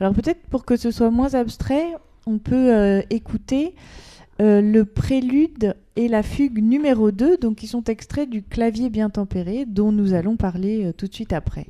Alors 0.00 0.14
peut-être 0.14 0.40
pour 0.48 0.64
que 0.64 0.76
ce 0.76 0.90
soit 0.90 1.10
moins 1.10 1.34
abstrait, 1.34 1.94
on 2.26 2.38
peut 2.38 2.74
euh, 2.74 3.02
écouter 3.10 3.74
euh, 4.40 4.60
le 4.60 4.84
prélude 4.84 5.76
et 5.96 6.08
la 6.08 6.22
fugue 6.22 6.62
numéro 6.62 7.10
2, 7.10 7.36
donc 7.36 7.56
qui 7.56 7.66
sont 7.66 7.84
extraits 7.84 8.28
du 8.28 8.42
clavier 8.42 8.90
bien 8.90 9.10
tempéré, 9.10 9.66
dont 9.66 9.92
nous 9.92 10.14
allons 10.14 10.36
parler 10.36 10.86
euh, 10.86 10.92
tout 10.92 11.06
de 11.06 11.14
suite 11.14 11.32
après. 11.32 11.66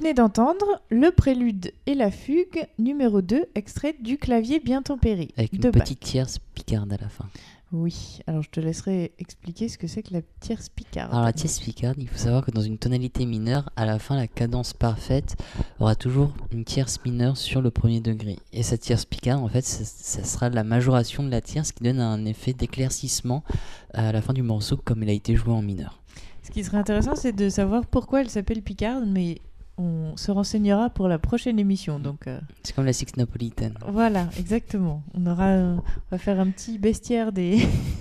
Venez 0.00 0.14
d'entendre 0.14 0.80
le 0.88 1.10
prélude 1.10 1.72
et 1.84 1.94
la 1.94 2.10
fugue 2.10 2.66
numéro 2.78 3.20
2, 3.20 3.44
extrait 3.54 3.94
du 4.00 4.16
clavier 4.16 4.58
bien 4.58 4.80
tempéré. 4.80 5.28
Avec 5.36 5.52
une 5.52 5.60
de 5.60 5.70
Bach. 5.70 5.82
petite 5.82 6.00
tierce 6.00 6.38
picarde 6.54 6.90
à 6.90 6.96
la 6.96 7.10
fin. 7.10 7.26
Oui, 7.72 8.20
alors 8.26 8.42
je 8.42 8.48
te 8.48 8.60
laisserai 8.60 9.12
expliquer 9.18 9.68
ce 9.68 9.76
que 9.76 9.86
c'est 9.86 10.02
que 10.02 10.14
la 10.14 10.22
tierce 10.40 10.70
picarde. 10.70 11.12
Alors 11.12 11.24
la 11.24 11.34
tierce 11.34 11.60
picarde, 11.60 11.96
il 11.98 12.08
faut 12.08 12.16
savoir 12.16 12.44
que 12.44 12.50
dans 12.50 12.62
une 12.62 12.78
tonalité 12.78 13.26
mineure, 13.26 13.68
à 13.76 13.84
la 13.84 13.98
fin, 13.98 14.16
la 14.16 14.26
cadence 14.26 14.72
parfaite 14.72 15.36
aura 15.78 15.94
toujours 15.94 16.32
une 16.50 16.64
tierce 16.64 16.98
mineure 17.04 17.36
sur 17.36 17.60
le 17.60 17.70
premier 17.70 18.00
degré. 18.00 18.38
Et 18.54 18.62
cette 18.62 18.80
tierce 18.80 19.04
picarde, 19.04 19.44
en 19.44 19.48
fait, 19.48 19.64
ça, 19.66 19.84
ça 19.84 20.24
sera 20.24 20.48
la 20.48 20.64
majoration 20.64 21.22
de 21.22 21.30
la 21.30 21.42
tierce 21.42 21.72
qui 21.72 21.84
donne 21.84 22.00
un 22.00 22.24
effet 22.24 22.54
d'éclaircissement 22.54 23.44
à 23.92 24.12
la 24.12 24.22
fin 24.22 24.32
du 24.32 24.42
morceau 24.42 24.78
comme 24.78 25.02
il 25.02 25.10
a 25.10 25.12
été 25.12 25.36
joué 25.36 25.52
en 25.52 25.62
mineur. 25.62 26.00
Ce 26.42 26.50
qui 26.50 26.64
serait 26.64 26.78
intéressant, 26.78 27.14
c'est 27.16 27.32
de 27.36 27.50
savoir 27.50 27.84
pourquoi 27.84 28.22
elle 28.22 28.30
s'appelle 28.30 28.62
picarde, 28.62 29.04
mais 29.06 29.40
on 29.80 30.16
se 30.16 30.30
renseignera 30.30 30.90
pour 30.90 31.08
la 31.08 31.18
prochaine 31.18 31.58
émission. 31.58 31.98
Donc 31.98 32.26
euh, 32.26 32.38
C'est 32.62 32.74
comme 32.74 32.84
la 32.86 32.92
six 32.92 33.16
napolitaine. 33.16 33.74
voilà, 33.88 34.28
exactement. 34.38 35.02
On 35.14 35.26
aura, 35.26 35.46
euh, 35.48 35.76
on 35.76 35.82
va 36.10 36.18
faire 36.18 36.38
un 36.38 36.50
petit 36.50 36.78
bestiaire 36.78 37.32
des, 37.32 37.58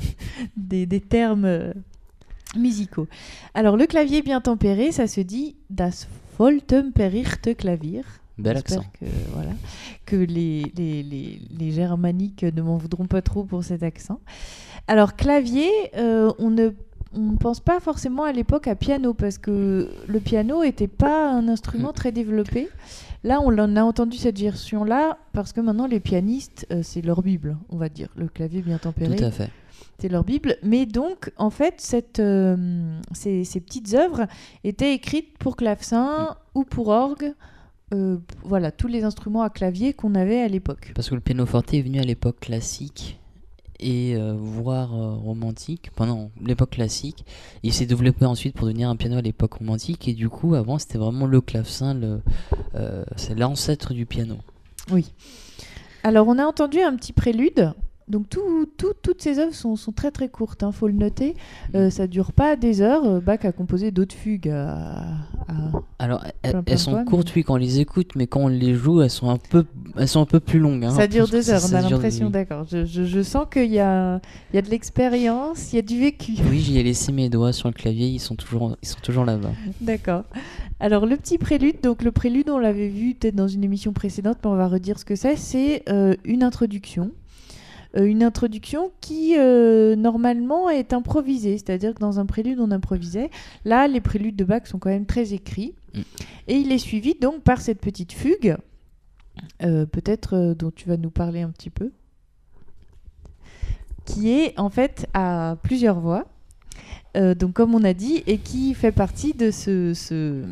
des, 0.58 0.86
des 0.86 1.00
termes 1.02 1.46
euh, 1.46 1.72
musicaux. 2.56 3.08
Alors 3.54 3.78
le 3.78 3.86
clavier 3.86 4.22
bien 4.22 4.42
tempéré, 4.42 4.92
ça 4.92 5.08
se 5.08 5.22
dit 5.22 5.56
das 5.70 6.08
volltemperierte 6.38 7.56
Klavier. 7.56 8.04
Bel 8.38 8.56
accent. 8.56 8.84
que, 9.00 9.06
voilà, 9.34 9.52
que 10.06 10.15
les, 10.15 10.72
les, 10.78 11.04
les, 11.04 11.42
les 11.58 11.72
germaniques 11.72 12.44
ne 12.44 12.62
m'en 12.62 12.78
voudront 12.78 13.06
pas 13.06 13.22
trop 13.22 13.44
pour 13.44 13.65
cet 13.65 13.84
accent. 13.84 14.22
Alors, 14.88 15.15
clavier, 15.18 15.70
euh, 15.98 16.32
on 16.39 16.50
ne 16.50 16.70
on 17.13 17.19
ne 17.32 17.38
pense 17.38 17.60
pas 17.60 17.80
forcément 17.80 18.24
à 18.24 18.32
l'époque 18.32 18.67
à 18.67 18.76
piano 18.76 19.13
parce 19.13 19.38
que 19.38 19.89
le 20.08 20.19
piano 20.19 20.63
n'était 20.63 20.88
pas 20.88 21.32
un 21.32 21.48
instrument 21.48 21.89
Mm. 21.89 21.93
très 21.93 22.12
développé. 22.12 22.69
Là, 23.24 23.41
on 23.41 23.58
en 23.58 23.76
a 23.76 23.84
entendu 23.84 24.17
cette 24.17 24.39
version-là 24.39 25.17
parce 25.34 25.52
que 25.52 25.60
maintenant 25.62 25.88
les 25.88 26.00
pianistes, 26.00 26.67
euh, 26.72 26.82
c'est 26.84 27.02
leur 27.02 27.22
bible, 27.22 27.58
on 27.69 27.78
va 27.78 27.89
dire. 27.89 28.10
Le 28.15 28.28
clavier 28.28 28.62
bien 28.62 28.78
tempéré, 28.78 29.15
Tout 29.17 29.24
à 29.26 29.32
fait. 29.32 29.50
c'est 30.00 30.08
leur 30.10 30.24
bible. 30.24 30.56
Mais 30.63 30.86
donc, 30.86 31.32
en 31.38 31.50
fait, 31.50 31.76
cette, 31.80 32.19
euh, 32.19 32.56
ces, 33.12 33.43
ces 33.43 33.60
petites 33.60 33.93
œuvres 33.93 34.28
étaient 34.63 34.93
écrites 34.93 35.38
pour 35.38 35.56
clavecin 35.58 36.36
ou 36.56 36.63
pour 36.63 36.88
orgue. 36.89 37.34
Euh, 37.91 38.17
voilà, 38.43 38.72
tous 38.72 38.88
les 38.88 39.04
instruments 39.04 39.41
à 39.41 39.50
clavier 39.50 39.93
qu'on 39.93 40.13
avait 40.13 40.39
à 40.41 40.48
l'époque. 40.48 40.91
Parce 40.93 41.10
que 41.10 41.15
le 41.15 41.22
pianoforte 41.22 41.74
est 41.74 41.82
venu 41.82 42.00
à 42.00 42.04
l'époque 42.04 42.39
classique 42.39 43.19
et 43.80 44.15
euh, 44.15 44.36
voire 44.38 44.94
euh, 44.94 45.15
romantique, 45.15 45.92
pendant 45.96 46.32
l'époque 46.44 46.72
classique. 46.72 47.26
Il 47.63 47.74
s'est 47.74 47.86
développé 47.86 48.26
ensuite 48.26 48.56
pour 48.56 48.68
devenir 48.68 48.89
un 48.89 48.96
piano 48.96 49.18
à 49.18 49.22
l'époque 49.22 49.54
romantique 49.54 50.08
et 50.08 50.13
du 50.13 50.30
coup 50.30 50.56
avant 50.56 50.78
c'était 50.78 50.98
vraiment 50.98 51.26
le 51.26 51.42
clavecin, 51.42 51.94
le, 51.94 52.22
euh, 52.76 53.04
c'est 53.15 53.38
l'ancêtre 53.38 53.94
du 53.94 54.06
piano. 54.06 54.38
Oui. 54.92 55.12
Alors, 56.04 56.28
on 56.28 56.38
a 56.38 56.46
entendu 56.46 56.80
un 56.82 56.96
petit 56.96 57.13
prélude. 57.13 57.74
Donc, 58.10 58.28
tout- 58.30 58.65
tout- 58.78 58.93
toutes 59.02 59.22
ces 59.22 59.38
œuvres 59.39 59.54
sont, 59.54 59.76
sont 59.76 59.91
très 59.91 60.10
très 60.12 60.30
courtes, 60.30 60.63
il 60.67 60.74
faut 60.74 60.88
le 60.88 60.93
noter. 60.93 61.36
Euh, 61.76 61.89
ça 61.89 62.08
dure 62.08 62.32
pas 62.34 62.56
des 62.56 62.82
heures. 62.82 63.06
Euh, 63.06 63.19
Bach 63.19 63.45
a 63.45 63.52
composé 63.52 63.91
d'autres 63.91 64.15
fugues. 64.15 64.50
à- 64.50 65.04
à- 65.48 65.72
Alors 66.00 66.24
elles, 66.41 66.52
Plein, 66.52 66.63
plein 66.63 66.63
elles 66.65 66.74
de 66.76 66.80
sont 66.80 66.91
fois, 66.91 67.04
courtes 67.06 67.32
oui 67.36 67.43
quand 67.43 67.54
on 67.54 67.58
les 67.58 67.80
écoute, 67.80 68.12
mais 68.15 68.26
quand 68.28 68.41
on 68.41 68.48
les 68.48 68.74
joue 68.74 69.02
elles 69.02 69.10
sont 69.10 69.30
un 69.30 69.38
peu, 69.38 69.65
elles 69.98 70.08
sont 70.08 70.22
un 70.22 70.26
peu 70.26 70.39
plus 70.39 70.60
longues. 70.60 70.86
hein. 70.86 70.91
ça 70.91 71.08
dure 71.08 71.28
deux 71.28 71.50
heures, 71.52 71.62
on 71.69 71.74
a 71.76 71.82
l'impression, 71.82 72.30
d'accord. 72.30 72.65
Je, 72.72 72.86
je- 72.86 73.04
je 73.06 73.22
sens 73.22 73.45
qu'il 73.52 73.72
y 73.72 73.80
a, 73.80 74.19
il 74.52 74.56
y 74.56 74.60
a 74.60 74.62
de 74.62 74.69
l'expérience, 74.69 75.72
il 75.72 75.76
y 75.78 75.80
a 75.80 75.82
du 75.84 76.00
vécu. 76.00 76.34
Oui, 76.50 76.60
j'y 76.60 76.78
ai 76.80 76.84
laissé 76.84 77.12
mes 77.12 77.30
doigts 77.30 77.54
sur 77.54 77.67
le 77.69 77.74
clavier, 77.74 78.08
ils 78.08 78.19
sont 78.19 78.36
toujours, 78.36 78.76
ils 78.82 78.88
sont 78.88 79.00
toujours 79.02 79.26
là-bas. 79.26 79.52
D'accord. 79.82 80.24
Alors 80.80 81.06
le 81.06 81.15
petit 81.17 81.38
prélude, 81.38 81.82
donc 81.84 82.02
le 82.04 82.12
prélude 82.12 82.50
on 82.50 82.58
l'avait 82.58 82.88
vu 82.89 83.13
peut-être 83.13 83.36
dans 83.36 83.48
une 83.48 83.63
émission 83.63 83.91
précédente, 83.93 84.38
mais 84.43 84.50
on 84.50 84.56
va 84.56 84.67
redire 84.67 84.98
ce 84.98 85.06
que 85.06 85.15
c'est. 85.15 85.36
C'est 85.36 85.84
euh, 85.89 86.15
une 86.26 86.43
introduction. 86.43 87.12
Euh, 87.97 88.06
une 88.06 88.21
introduction 88.23 88.91
qui 89.02 89.36
euh, 89.38 89.95
normalement 89.95 90.69
est 90.69 90.93
improvisée, 90.93 91.58
c'est-à-dire 91.58 91.95
que 91.95 91.99
dans 91.99 92.19
un 92.19 92.25
prélude 92.28 92.60
on 92.60 92.69
improvisait. 92.71 93.32
Là, 93.65 93.88
les 93.88 93.99
préludes 94.02 94.36
de 94.36 94.43
Bach 94.43 94.67
sont 94.67 94.78
quand 94.78 94.89
même 94.89 95.08
très 95.08 95.34
écrits. 95.34 95.73
Mm. 95.95 95.99
Et 96.49 96.56
il 96.58 96.71
est 96.71 96.78
suivi 96.78 97.15
donc 97.19 97.41
par 97.41 97.62
cette 97.62 97.80
petite 97.82 98.12
fugue, 98.13 98.58
euh, 99.63 99.86
peut-être 99.88 100.54
dont 100.58 100.69
tu 100.71 100.88
vas 100.88 100.97
nous 100.97 101.10
parler 101.10 101.41
un 101.41 101.49
petit 101.49 101.71
peu, 101.71 101.91
qui 104.06 104.30
est 104.32 104.58
en 104.60 104.69
fait 104.69 105.08
à 105.13 105.58
plusieurs 105.63 105.99
voix. 105.99 106.25
Euh, 107.17 107.34
donc 107.34 107.54
comme 107.54 107.73
on 107.73 107.84
a 107.84 107.93
dit, 107.93 108.21
et 108.28 108.38
qui 108.38 108.73
fait 108.75 108.91
partie 108.91 109.34
de 109.34 109.49
ce, 109.49 109.93
ce, 109.95 110.43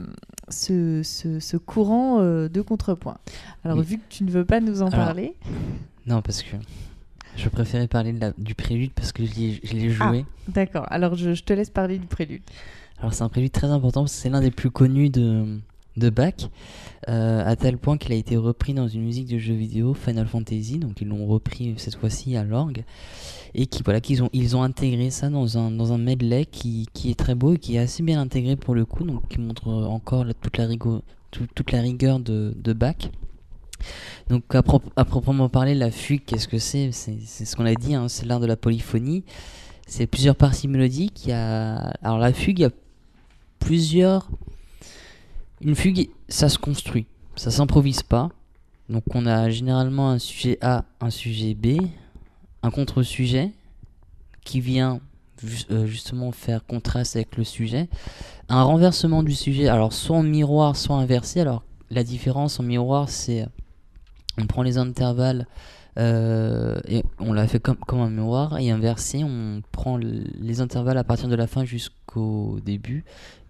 ce, 0.50 1.02
ce- 1.04 1.40
ce 1.40 1.58
courant 1.58 2.20
euh, 2.20 2.48
de 2.50 2.62
contrepoint. 2.62 3.18
Alors 3.64 3.78
Oui. 3.78 3.86
vu 3.86 3.98
que 4.00 4.04
tu 4.10 4.24
ne 4.24 4.32
veux 4.32 4.46
pas 4.46 4.60
nous 4.60 4.82
en 4.82 4.88
Alors, 4.88 5.06
parler, 5.06 5.36
Non, 6.08 6.22
parce 6.24 6.42
que 6.42 6.56
je 7.38 7.48
préférais 7.50 7.88
parler 7.88 8.12
de 8.14 8.20
la- 8.20 8.34
du 8.38 8.56
prélude 8.56 8.92
parce 8.94 9.12
que 9.12 9.26
je 9.26 9.34
l'ai 9.36 9.60
l'ai 9.74 9.90
joué. 9.90 10.26
d'accord, 10.48 10.86
alors 10.90 11.16
je, 11.16 11.34
je 11.34 11.44
te 11.44 11.54
laisse 11.54 11.70
parler 11.70 11.98
du 11.98 12.08
prélude. 12.08 12.42
Alors 13.00 13.14
c'est 13.14 13.24
un 13.24 13.30
prélude 13.30 13.52
très 13.52 13.68
important 13.68 14.02
parce 14.02 14.14
que 14.16 14.20
c'est 14.22 14.30
l'un 14.30 14.42
des 14.42 14.52
plus 14.52 14.72
connus 14.72 15.10
de, 15.10 15.60
de 15.98 16.10
Bach, 16.10 16.34
euh, 17.10 17.44
à 17.46 17.56
tel 17.56 17.78
point 17.78 17.98
qu'il 17.98 18.12
a 18.12 18.16
été 18.16 18.38
repris 18.38 18.74
dans 18.74 18.88
une 18.88 19.04
musique 19.04 19.28
de 19.28 19.38
jeu 19.38 19.54
vidéo, 19.54 19.94
Final 19.94 20.28
Fantasy, 20.28 20.80
donc 20.80 21.00
ils 21.02 21.08
l'ont 21.08 21.26
repris 21.28 21.76
cette 21.78 21.96
fois-ci 21.96 22.36
à 22.36 22.44
l'orgue, 22.44 22.84
et 23.54 23.68
qui 23.68 23.84
voilà 23.84 24.02
qu'ils 24.02 24.24
ont 24.24 24.30
ils 24.34 24.56
ont 24.56 24.64
intégré 24.64 25.10
ça 25.12 25.30
dans 25.30 25.58
un 25.60 25.70
dans 25.72 25.94
un 25.94 25.98
medley 26.00 26.46
qui, 26.46 26.88
qui 26.94 27.12
est 27.12 27.16
très 27.16 27.36
beau 27.36 27.54
et 27.54 27.58
qui 27.60 27.76
est 27.76 27.80
assez 27.80 28.02
bien 28.04 28.20
intégré 28.20 28.56
pour 28.56 28.74
le 28.74 28.84
coup, 28.86 29.04
donc 29.04 29.28
qui 29.30 29.40
montre 29.40 29.68
encore 29.70 30.26
la- 30.26 30.34
toute 30.34 30.58
la 30.58 30.66
rigo- 30.66 31.02
tout- 31.30 31.48
toute 31.54 31.72
la 31.72 31.82
rigueur 31.82 32.20
de, 32.20 32.54
de 32.58 32.74
Bach. 32.74 32.96
Donc 34.30 34.44
à, 34.56 34.62
prop- 34.62 34.92
à 34.96 35.06
proprement 35.06 35.50
parler, 35.50 35.76
la 35.76 35.92
fugue, 35.92 36.24
qu'est-ce 36.26 36.48
que 36.48 36.60
c'est? 36.60 36.92
C'est 36.92 37.46
ce 37.46 37.56
qu'on 37.56 37.66
a 37.66 37.76
dit, 37.76 37.96
hein, 37.96 38.08
c'est 38.08 38.26
l'art 38.26 38.40
de 38.40 38.48
la 38.48 38.58
polyphonie. 38.58 39.24
C'est 39.88 40.08
plusieurs 40.08 40.36
parties 40.36 40.68
mélodiques. 40.68 41.30
Alors 41.30 42.18
la 42.18 42.34
fugue, 42.34 42.60
il 42.60 42.64
y 42.64 42.66
a 42.66 42.72
plusieurs... 43.60 44.30
Une 45.62 45.76
fugue, 45.76 46.10
ça 46.28 46.50
se 46.50 46.58
construit. 46.58 47.06
Ça 47.36 47.52
s'improvise 47.52 48.04
pas. 48.04 48.30
Donc 48.90 49.04
on 49.14 49.26
a 49.26 49.50
généralement 49.50 50.12
un 50.12 50.20
sujet 50.20 50.58
A, 50.62 50.86
un 51.02 51.10
sujet 51.10 51.54
B, 51.54 51.82
un 52.64 52.70
contre-sujet 52.70 53.52
qui 54.44 54.62
vient 54.62 55.00
euh, 55.72 55.86
justement 55.88 56.32
faire 56.32 56.66
contraste 56.66 57.16
avec 57.16 57.38
le 57.38 57.44
sujet. 57.44 57.90
Un 58.50 58.64
renversement 58.64 59.24
du 59.24 59.36
sujet, 59.36 59.68
alors 59.68 59.94
soit 59.94 60.18
en 60.18 60.24
miroir, 60.24 60.76
soit 60.76 60.96
inversé. 60.96 61.42
Alors 61.42 61.64
la 61.90 62.04
différence 62.04 62.60
en 62.60 62.64
miroir, 62.64 63.10
c'est 63.10 63.46
on 64.38 64.46
prend 64.48 64.64
les 64.64 64.78
intervalles 64.78 65.48
euh, 65.98 66.80
et 66.88 67.04
on 67.20 67.34
l'a 67.34 67.48
fait 67.48 67.60
comme, 67.60 67.78
comme 67.78 68.00
un 68.02 68.10
miroir 68.10 68.60
et 68.60 68.70
inversé, 68.70 69.24
on 69.24 69.62
prend 69.72 69.98
les 69.98 70.62
intervalles 70.62 70.98
à 70.98 71.04
partir 71.04 71.28
de 71.28 71.36
la 71.36 71.48
fin 71.48 71.66
jusqu'au 71.66 72.60
début 72.64 73.04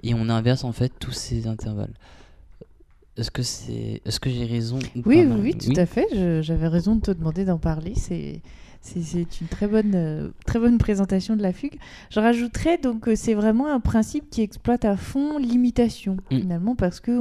et 0.04 0.14
on 0.14 0.30
inverse 0.30 0.64
en 0.64 0.72
fait 0.72 0.92
tous 1.00 1.12
ces 1.12 1.48
intervalles. 1.48 1.94
Est-ce 3.18 3.32
que 3.32 3.42
c'est, 3.44 4.02
est-ce 4.06 4.20
que 4.20 4.30
j'ai 4.30 4.46
raison 4.46 4.78
ou 4.96 5.02
Oui, 5.06 5.26
pas, 5.26 5.34
oui, 5.36 5.56
tout 5.58 5.74
à 5.76 5.86
fait. 5.88 6.06
J'avais 6.44 6.68
raison 6.68 6.96
de 6.96 7.02
te 7.02 7.12
demander 7.12 7.46
d'en 7.46 7.58
parler. 7.58 7.94
C'est 7.96 8.42
c'est- 8.80 9.42
une 9.42 9.48
très 9.48 9.68
bonne, 9.68 9.92
euh, 9.96 10.30
très 10.46 10.60
bonne 10.60 10.78
présentation 10.78 11.36
de 11.36 11.42
la 11.42 11.52
fugue. 11.52 11.78
Je 12.10 12.22
rajouterais 12.22 12.78
donc 12.78 13.02
que 13.02 13.16
c'est 13.16 13.34
vraiment 13.34 13.68
un 13.68 13.82
principe 13.82 14.30
qui 14.30 14.42
exploite 14.42 14.86
à 14.86 14.96
fond 14.96 15.40
l'imitation 15.40 16.16
Mm. 16.32 16.40
finalement 16.40 16.76
parce 16.76 17.02
que 17.02 17.20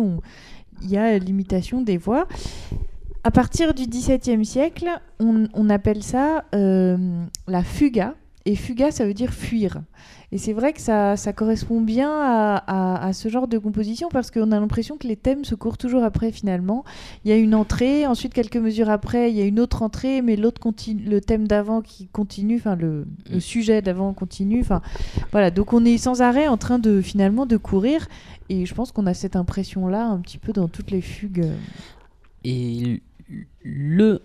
il 0.82 0.90
y 0.90 0.96
a 0.96 1.18
l'imitation 1.18 1.80
des 1.82 1.96
voix. 1.96 2.28
À 3.26 3.32
partir 3.32 3.74
du 3.74 3.88
XVIIe 3.88 4.44
siècle, 4.44 4.88
on, 5.18 5.68
appelle 5.68 6.04
ça 6.04 6.44
euh, 6.54 7.24
la 7.48 7.64
fuga. 7.64 8.14
Et 8.44 8.54
fuga, 8.54 8.92
ça 8.92 9.04
veut 9.04 9.14
dire 9.14 9.32
fuir. 9.32 9.82
Et 10.30 10.38
c'est 10.38 10.52
vrai 10.52 10.72
que 10.72 10.80
ça, 10.80 11.16
correspond 11.34 11.80
bien 11.80 12.08
à, 12.08 13.10
ce 13.12 13.28
genre 13.28 13.48
de 13.48 13.58
composition 13.58 14.08
parce 14.12 14.30
qu'on 14.30 14.52
a 14.52 14.60
l'impression 14.60 14.96
que 14.96 15.08
les 15.08 15.16
thèmes 15.16 15.44
se 15.44 15.56
courent 15.56 15.76
toujours 15.76 16.04
après 16.04 16.30
finalement. 16.30 16.84
Il 17.24 17.30
y 17.32 17.34
a 17.34 17.36
une 17.36 17.56
entrée, 17.56 18.06
ensuite 18.06 18.32
quelques 18.32 18.58
mesures 18.58 18.90
après, 18.90 19.28
il 19.32 19.36
y 19.36 19.40
a 19.40 19.44
une 19.44 19.58
autre 19.58 19.82
entrée, 19.82 20.22
mais 20.22 20.36
l'autre 20.36 20.60
le 21.04 21.18
thème 21.18 21.48
d'avant 21.48 21.82
qui 21.82 22.06
continue, 22.06 22.58
enfin 22.58 22.76
le, 22.76 23.08
sujet 23.40 23.82
d'avant 23.82 24.12
continue. 24.14 24.60
Enfin 24.60 24.82
voilà, 25.32 25.50
donc 25.50 25.72
on 25.72 25.84
est 25.84 25.98
sans 25.98 26.22
arrêt 26.22 26.46
en 26.46 26.58
train 26.58 26.78
de 26.78 27.00
finalement 27.00 27.44
de 27.44 27.56
courir. 27.56 28.06
Et 28.50 28.66
je 28.66 28.74
pense 28.74 28.92
qu'on 28.92 29.06
a 29.06 29.14
cette 29.14 29.34
impression-là 29.34 30.06
un 30.06 30.20
petit 30.20 30.38
peu 30.38 30.52
dans 30.52 30.68
toutes 30.68 30.92
les 30.92 31.00
fugues. 31.00 31.48
Le, 33.62 34.22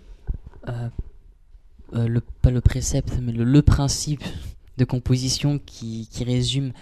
euh, 0.68 0.88
euh, 1.94 2.08
le 2.08 2.20
pas 2.20 2.50
le 2.50 2.60
précepte, 2.60 3.18
mais 3.20 3.32
le, 3.32 3.62
principe 3.62 4.24
de 4.78 4.84
composition 4.84 5.58
qui, 5.64 6.08
résume 6.24 6.72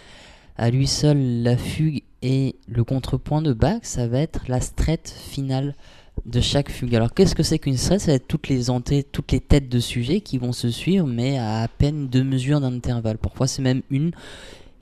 à 0.56 0.70
lui 0.70 0.86
seul 0.86 1.42
la 1.42 1.56
fugue 1.56 2.02
et 2.22 2.56
le 2.68 2.84
contrepoint 2.84 3.42
de 3.42 3.52
Bach, 3.52 3.80
ça 3.82 4.06
va 4.06 4.18
être 4.18 4.44
la 4.48 4.60
strette 4.60 5.08
finale 5.08 5.74
de 6.26 6.40
chaque 6.40 6.70
fugue. 6.70 6.94
Alors 6.94 7.14
qu'est-ce 7.14 7.34
que 7.34 7.42
c'est 7.42 7.58
qu'une 7.58 7.78
strette? 7.78 8.00
Ça 8.00 8.08
va 8.08 8.14
être 8.14 8.28
toutes 8.28 8.48
les 8.48 8.68
entrées, 8.68 9.02
toutes 9.02 9.32
les 9.32 9.40
têtes 9.40 9.70
de 9.70 9.80
sujets 9.80 10.20
qui 10.20 10.36
vont 10.36 10.52
se 10.52 10.70
suivre, 10.70 11.06
mais 11.06 11.38
à 11.38 11.62
à 11.62 11.68
peine 11.68 12.08
deux 12.08 12.24
mesures 12.24 12.60
d'intervalle. 12.60 13.16
Parfois 13.16 13.46
c'est 13.46 13.62
même 13.62 13.82
une. 13.90 14.08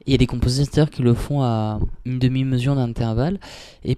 Et 0.06 0.08
Il 0.08 0.12
y 0.12 0.14
a 0.14 0.18
des 0.18 0.26
compositeurs 0.26 0.90
qui 0.90 1.02
le 1.02 1.14
font 1.14 1.42
à 1.42 1.78
une 2.06 2.18
demi-mesure 2.18 2.74
d'intervalle. 2.74 3.38
Et 3.84 3.94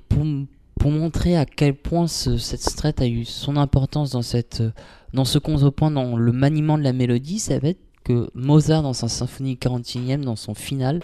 pour 0.80 0.90
montrer 0.90 1.36
à 1.36 1.44
quel 1.44 1.74
point 1.74 2.06
ce- 2.06 2.38
cette 2.38 2.62
strette 2.62 3.02
a 3.02 3.06
eu 3.06 3.26
son 3.26 3.56
importance 3.58 4.10
dans, 4.10 4.22
cette, 4.22 4.62
euh, 4.62 4.70
dans 5.12 5.26
ce 5.26 5.38
contrepoint, 5.38 5.90
dans 5.90 6.16
le 6.16 6.32
maniement 6.32 6.78
de 6.78 6.82
la 6.82 6.94
mélodie, 6.94 7.38
ça 7.38 7.58
va 7.58 7.68
être 7.68 7.80
que 8.02 8.30
Mozart, 8.34 8.82
dans 8.82 8.94
sa 8.94 9.08
symphonie 9.08 9.56
41e, 9.58 10.24
dans 10.24 10.36
son 10.36 10.54
final, 10.54 11.00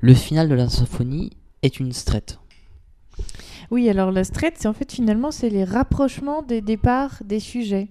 le 0.00 0.14
final 0.14 0.48
de 0.48 0.54
la 0.56 0.68
symphonie 0.68 1.30
est 1.62 1.78
une 1.78 1.92
strette. 1.92 2.40
Oui, 3.70 3.88
alors 3.88 4.10
la 4.10 4.24
strette, 4.24 4.54
c'est 4.58 4.66
en 4.66 4.72
fait 4.72 4.90
finalement 4.90 5.30
c'est 5.30 5.48
les 5.48 5.62
rapprochements 5.62 6.42
des 6.42 6.60
départs 6.60 7.22
des 7.24 7.38
sujets. 7.38 7.88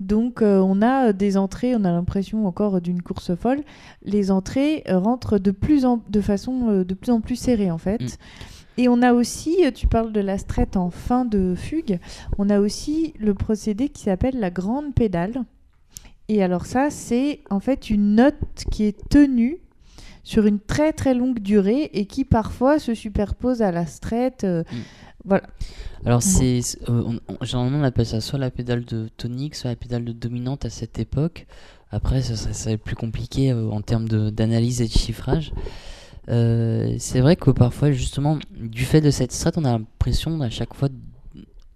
Donc 0.00 0.42
euh, 0.42 0.58
on 0.58 0.82
a 0.82 1.10
euh, 1.10 1.12
des 1.12 1.36
entrées, 1.36 1.76
on 1.76 1.84
a 1.84 1.92
l'impression 1.92 2.44
encore 2.48 2.80
d'une 2.80 3.02
course 3.02 3.36
folle. 3.36 3.62
Les 4.04 4.32
entrées 4.32 4.82
rentrent 4.88 5.38
de 5.38 5.52
plus 5.52 5.84
en 5.84 6.02
de 6.10 6.20
façon 6.20 6.82
de 6.82 6.94
plus 6.94 7.12
en 7.12 7.20
plus 7.20 7.36
serrée 7.36 7.70
en 7.70 7.78
fait. 7.78 8.02
Mm. 8.02 8.06
Et 8.78 8.88
on 8.88 9.02
a 9.02 9.12
aussi, 9.12 9.64
euh, 9.66 9.70
tu 9.70 9.86
parles 9.86 10.12
de 10.12 10.20
la 10.20 10.38
strette 10.38 10.76
en 10.76 10.90
fin 10.90 11.24
de 11.24 11.54
fugue, 11.54 11.98
on 12.38 12.48
a 12.50 12.58
aussi 12.60 13.12
le 13.18 13.34
procédé 13.34 13.88
qui 13.90 14.02
s'appelle 14.02 14.38
la 14.40 14.50
grande 14.50 14.94
pédale. 14.94 15.44
Et 16.28 16.42
alors 16.42 16.64
ça, 16.66 16.88
c'est 16.90 17.40
en 17.50 17.60
fait 17.60 17.90
une 17.90 18.14
note 18.14 18.38
qui 18.70 18.84
est 18.84 18.96
tenue 19.10 19.58
sur 20.24 20.46
une 20.46 20.60
très 20.60 20.92
très 20.92 21.14
longue 21.14 21.40
durée 21.40 21.90
et 21.92 22.06
qui 22.06 22.24
parfois 22.24 22.78
se 22.78 22.94
superpose 22.94 23.60
à 23.60 23.72
la 23.72 23.86
strette. 23.86 24.44
euh, 24.44 24.62
Mm. 24.72 24.76
Voilà. 25.24 25.44
Alors, 26.04 26.20
c'est, 26.22 26.58
euh, 26.88 27.02
on- 27.06 27.20
on- 27.40 27.44
généralement, 27.44 27.78
on 27.78 27.82
appelle 27.84 28.06
ça 28.06 28.20
soit 28.20 28.40
la 28.40 28.50
pédale 28.50 28.84
de 28.84 29.08
tonique, 29.16 29.54
soit 29.54 29.70
la 29.70 29.76
pédale 29.76 30.04
de 30.04 30.10
dominante 30.12 30.64
à 30.64 30.70
cette 30.70 30.98
époque. 30.98 31.46
Après, 31.92 32.22
ça 32.22 32.34
serait, 32.34 32.52
ça 32.54 32.64
serait 32.64 32.76
plus 32.76 32.96
compliqué 32.96 33.52
euh, 33.52 33.70
en 33.70 33.82
termes 33.82 34.08
de- 34.08 34.30
d'analyse 34.30 34.80
et 34.80 34.86
de 34.86 34.90
chiffrage. 34.92 35.52
Euh, 36.28 36.94
c'est 36.98 37.20
vrai 37.20 37.36
que 37.36 37.50
parfois, 37.50 37.90
justement, 37.90 38.38
du 38.58 38.84
fait 38.84 39.00
de 39.00 39.10
cette 39.10 39.32
strate, 39.32 39.58
on 39.58 39.64
a 39.64 39.72
l'impression 39.72 40.40
à 40.40 40.50
chaque 40.50 40.74
fois, 40.74 40.88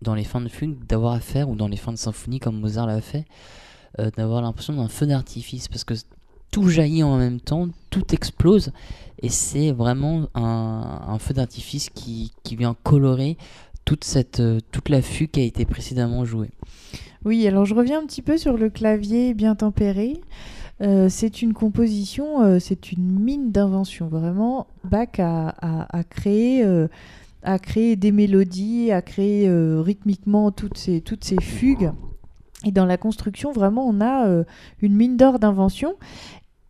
dans 0.02 0.14
les 0.14 0.24
fins 0.24 0.40
de 0.40 0.48
fugue, 0.48 0.76
d'avoir 0.86 1.14
affaire, 1.14 1.48
ou 1.48 1.56
dans 1.56 1.68
les 1.68 1.76
fins 1.76 1.92
de 1.92 1.98
symphonie, 1.98 2.38
comme 2.38 2.60
Mozart 2.60 2.86
l'a 2.86 3.00
fait, 3.00 3.24
euh, 3.98 4.10
d'avoir 4.16 4.42
l'impression 4.42 4.74
d'un 4.74 4.88
feu 4.88 5.06
d'artifice. 5.06 5.68
Parce 5.68 5.84
que 5.84 5.94
tout 6.50 6.68
jaillit 6.68 7.02
en 7.02 7.16
même 7.16 7.40
temps, 7.40 7.68
tout 7.90 8.14
explose. 8.14 8.72
Et 9.22 9.28
c'est 9.28 9.72
vraiment 9.72 10.28
un, 10.34 11.02
un 11.08 11.18
feu 11.18 11.34
d'artifice 11.34 11.90
qui, 11.90 12.32
qui 12.42 12.56
vient 12.56 12.76
colorer 12.82 13.36
toute, 13.84 14.04
cette, 14.04 14.40
euh, 14.40 14.60
toute 14.72 14.90
la 14.90 15.00
fugue 15.00 15.30
qui 15.30 15.40
a 15.40 15.44
été 15.44 15.64
précédemment 15.64 16.24
jouée. 16.24 16.50
Oui, 17.24 17.46
alors 17.46 17.64
je 17.64 17.74
reviens 17.74 18.00
un 18.00 18.06
petit 18.06 18.22
peu 18.22 18.36
sur 18.36 18.56
le 18.56 18.68
clavier 18.70 19.34
bien 19.34 19.54
tempéré. 19.56 20.20
Euh, 20.82 21.08
c'est 21.08 21.40
une 21.40 21.54
composition, 21.54 22.42
euh, 22.42 22.58
c'est 22.58 22.92
une 22.92 23.18
mine 23.18 23.50
d'invention. 23.50 24.08
Vraiment, 24.08 24.66
Bach 24.84 25.18
a, 25.18 25.48
a- 25.60 25.96
a 25.98 26.04
créé, 26.04 26.64
euh, 26.64 26.86
a 27.42 27.58
créé 27.58 27.96
des 27.96 28.12
mélodies, 28.12 28.92
a 28.92 29.00
créé 29.02 29.48
rythmiquement 29.50 30.50
toutes 30.50 30.76
ces, 30.76 31.00
toutes 31.00 31.24
ces 31.24 31.40
fugues. 31.40 31.92
Et 32.64 32.72
dans 32.72 32.86
la 32.86 32.96
construction, 32.98 33.52
vraiment, 33.52 33.86
on 33.86 34.00
a 34.00 34.26
une 34.80 34.94
mine 34.94 35.16
d'or 35.16 35.38
d'invention. 35.38 35.94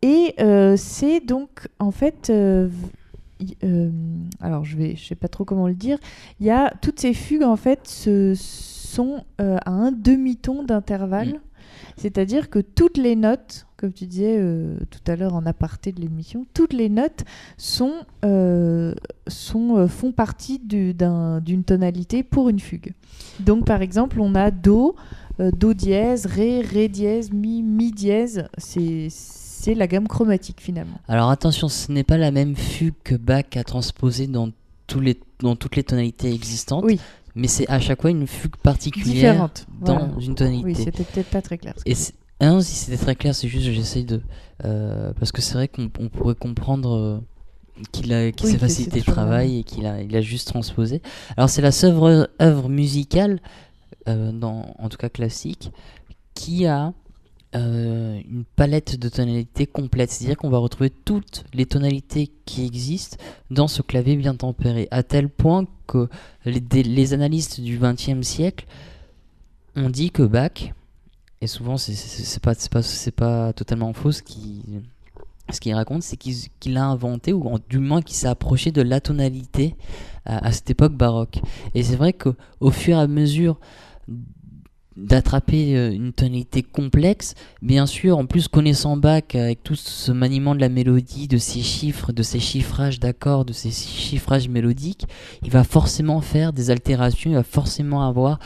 Et 0.03 0.35
c'est 0.77 1.21
donc, 1.21 1.69
en 1.79 1.91
fait, 1.91 2.31
alors 4.41 4.65
je 4.65 4.77
vais, 4.77 4.97
je 4.97 5.07
sais 5.07 5.15
pas 5.15 5.29
trop 5.29 5.45
comment 5.45 5.67
le 5.67 5.75
dire. 5.75 5.99
Il 6.41 6.47
y 6.47 6.51
a 6.51 6.73
toutes 6.83 7.01
ces 7.01 7.15
fugues, 7.15 7.45
en 7.45 7.57
fait, 7.57 7.89
se, 7.89 8.35
sont 8.37 9.25
à 9.39 9.71
un 9.71 9.93
demi-ton 9.93 10.63
d'intervalle. 10.65 11.35
Mm. 11.35 11.41
C'est-à-dire 11.97 12.51
que 12.51 12.59
toutes 12.59 12.99
les 12.99 13.17
notes, 13.17 13.66
comme 13.77 13.93
tu 13.93 14.07
disais 14.07 14.37
euh, 14.39 14.79
tout 14.91 15.01
à 15.11 15.17
l'heure 15.17 15.35
en 15.35 15.45
aparté 15.47 15.93
de 15.93 16.01
l'émission, 16.01 16.47
toutes 16.55 16.73
les 16.73 16.89
notes 16.89 17.25
sont, 17.59 17.93
euh, 18.25 18.95
sont, 19.27 19.77
euh, 19.77 19.87
font 19.87 20.13
partie 20.13 20.59
du- 20.59 20.95
d'un- 20.95 21.41
d'une 21.41 21.63
tonalité 21.65 22.23
pour 22.23 22.49
une 22.49 22.61
fugue. 22.61 22.93
Donc 23.41 23.67
par 23.67 23.83
exemple, 23.83 24.21
on 24.21 24.35
a 24.35 24.51
Do, 24.51 24.97
euh, 25.41 25.51
Do 25.51 25.75
dièse, 25.75 26.25
Ré, 26.27 26.63
Ré 26.63 26.89
dièse, 26.89 27.31
Mi, 27.33 27.63
Mi 27.63 27.91
dièse. 27.93 28.47
C'est 28.59 29.75
la 29.75 29.87
gamme 29.87 30.07
chromatique 30.09 30.61
finalement. 30.61 30.99
Alors 31.09 31.29
attention, 31.31 31.69
ce 31.69 31.91
n'est 31.91 32.05
pas 32.05 32.17
la 32.19 32.31
même 32.31 32.55
fugue 32.57 32.95
que 33.05 33.15
Bach 33.15 33.45
a 33.57 33.65
transposée 33.65 34.27
dans, 34.27 34.51
tous 34.87 35.01
les, 35.01 35.19
dans 35.41 35.57
toutes 35.57 35.77
les 35.77 35.83
tonalités 35.83 36.33
existantes, 36.33 36.85
Oui. 36.85 37.01
mais 37.35 37.49
c'est 37.49 37.69
à 37.69 37.81
chaque 37.81 38.01
fois 38.01 38.11
une 38.11 38.27
fugue 38.27 38.57
particulière 38.57 39.33
Différente. 39.33 39.67
dans 39.81 39.99
Voilà. 39.99 40.13
une 40.21 40.35
tonalité. 40.35 40.65
Oui, 40.65 40.75
c'était 40.77 41.03
peut-être 41.05 41.31
pas 41.31 41.43
très 41.43 41.59
clair. 41.59 41.75
Et 41.85 41.95
ah 42.41 42.51
non, 42.51 42.61
si 42.61 42.75
c'était 42.75 43.03
très 43.03 43.17
clair, 43.17 43.35
c'est 43.35 43.49
juste 43.49 43.67
que 43.67 43.73
j'essaye 43.73 44.05
de. 44.05 44.21
euh, 44.65 45.13
parce 45.19 45.33
que 45.33 45.41
c'est 45.41 45.55
vrai 45.55 45.69
qu'on 45.69 45.91
on 45.99 46.09
pourrait 46.09 46.35
comprendre 46.35 46.95
euh, 46.97 47.21
qu'il 47.93 48.13
a 48.13 48.31
qu'il 48.33 48.47
Oui, 48.47 48.53
s'est 48.53 48.59
facilité 48.59 48.99
le 48.99 49.05
travail 49.05 49.59
et 49.61 49.65
qu'il 49.65 49.87
a, 49.87 50.03
il 50.03 50.15
a 50.15 50.21
juste 50.21 50.49
transposé. 50.49 51.01
Alors, 51.37 51.49
c'est 51.49 51.63
la 51.63 51.73
seule 51.73 52.29
œuvre, 52.41 52.69
musicale, 52.69 53.41
euh, 54.09 54.33
dans, 54.33 54.75
en 54.79 54.89
tout 54.89 54.99
cas 54.99 55.09
classique, 55.09 55.71
qui 56.35 56.67
a 56.67 56.93
euh, 57.55 58.21
une 58.29 58.45
palette 58.57 58.99
de 58.99 59.09
tonalités 59.09 59.67
complète. 59.67 60.11
C'est-à-dire 60.11 60.37
qu'on 60.37 60.51
va 60.51 60.59
retrouver 60.59 60.91
toutes 60.91 61.45
les 61.55 61.65
tonalités 61.65 62.31
qui 62.45 62.67
existent 62.67 63.17
dans 63.51 63.69
ce 63.69 63.81
clavier 63.83 64.17
bien 64.17 64.35
tempéré, 64.35 64.89
à 64.91 65.03
tel 65.03 65.29
point 65.31 65.67
que 65.87 66.09
les, 66.45 66.61
les 66.83 67.13
analystes 67.15 67.61
du 67.61 67.79
XXe 67.79 68.21
siècle 68.27 68.67
ont 69.75 69.91
dit 69.91 70.11
que 70.11 70.23
Bach, 70.23 70.73
et 71.41 71.47
souvent 71.47 71.77
c'est 71.77 72.41
pas, 72.43 72.55
c'est 72.55 72.71
pas, 72.71 72.83
c'est 72.83 73.11
pas 73.11 73.53
totalement 73.53 73.93
faux 73.93 74.13
ce 74.13 74.23
qu'il 74.23 74.83
ce 75.53 75.61
qu'il 75.61 75.75
raconte, 75.75 76.03
c'est 76.03 76.17
qu'il 76.17 76.77
a 76.77 76.85
inventé, 76.87 77.33
ou 77.33 77.59
du 77.69 77.79
moins 77.79 78.03
qu'il 78.03 78.17
s'est 78.17 78.27
approché 78.27 78.73
de 78.73 78.83
la 78.83 79.01
tonalité 79.01 79.77
à, 80.25 80.45
à 80.45 80.51
cette 80.51 80.71
époque 80.71 80.95
baroque. 80.95 81.39
Et 81.75 81.85
c'est 81.85 81.95
vrai 81.95 82.13
que 82.13 82.31
au 82.59 82.73
fur 82.73 82.97
et 82.97 83.01
à 83.01 83.07
mesure 83.07 83.61
d'attraper 84.97 85.77
euh, 85.77 85.93
une 85.93 86.13
tonalité 86.13 86.63
complexe, 86.63 87.35
bien 87.63 87.87
sûr, 87.87 88.17
en 88.17 88.27
plus 88.27 88.49
connaissant 88.49 88.97
Bach 88.97 89.35
avec 89.35 89.63
tout 89.63 89.77
ce 89.77 90.11
maniement 90.11 90.55
de 90.55 90.61
la 90.61 90.69
mélodie, 90.69 91.29
de 91.29 91.37
ses 91.37 91.61
chiffres, 91.63 92.13
de 92.13 92.23
ses 92.23 92.41
chiffrages 92.41 92.99
d'accords, 92.99 93.45
de 93.45 93.53
ses 93.53 93.71
chiffrages 93.71 94.49
mélodiques, 94.49 95.07
il 95.43 95.51
va 95.51 95.65
forcément 95.65 96.21
faire 96.21 96.53
des 96.53 96.71
altérations, 96.71 97.31
il 97.31 97.37
va 97.37 97.43
forcément 97.43 98.07
avoir 98.09 98.39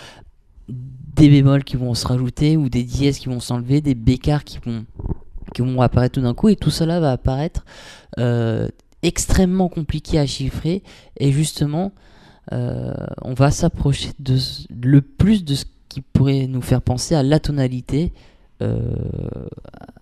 des 1.14 1.28
bémols 1.28 1.64
qui 1.64 1.76
vont 1.76 1.94
se 1.94 2.06
rajouter 2.06 2.56
ou 2.56 2.68
des 2.68 2.84
dièses 2.84 3.18
qui 3.18 3.28
vont 3.28 3.40
s'enlever, 3.40 3.80
des 3.80 3.94
bécards 3.94 4.44
qui 4.44 4.58
vont, 4.64 4.84
qui 5.54 5.62
vont 5.62 5.80
apparaître 5.80 6.14
tout 6.14 6.22
d'un 6.22 6.34
coup. 6.34 6.48
Et 6.48 6.56
tout 6.56 6.70
cela 6.70 7.00
va 7.00 7.12
apparaître 7.12 7.64
euh, 8.18 8.68
extrêmement 9.02 9.68
compliqué 9.68 10.18
à 10.18 10.26
chiffrer. 10.26 10.82
Et 11.18 11.32
justement 11.32 11.92
euh, 12.52 12.92
on 13.22 13.34
va 13.34 13.50
s'approcher 13.50 14.10
de 14.18 14.36
le 14.70 15.02
plus 15.02 15.44
de 15.44 15.54
ce 15.54 15.64
qui 15.88 16.00
pourrait 16.00 16.46
nous 16.46 16.62
faire 16.62 16.82
penser 16.82 17.14
à 17.14 17.22
la 17.22 17.38
tonalité 17.38 18.12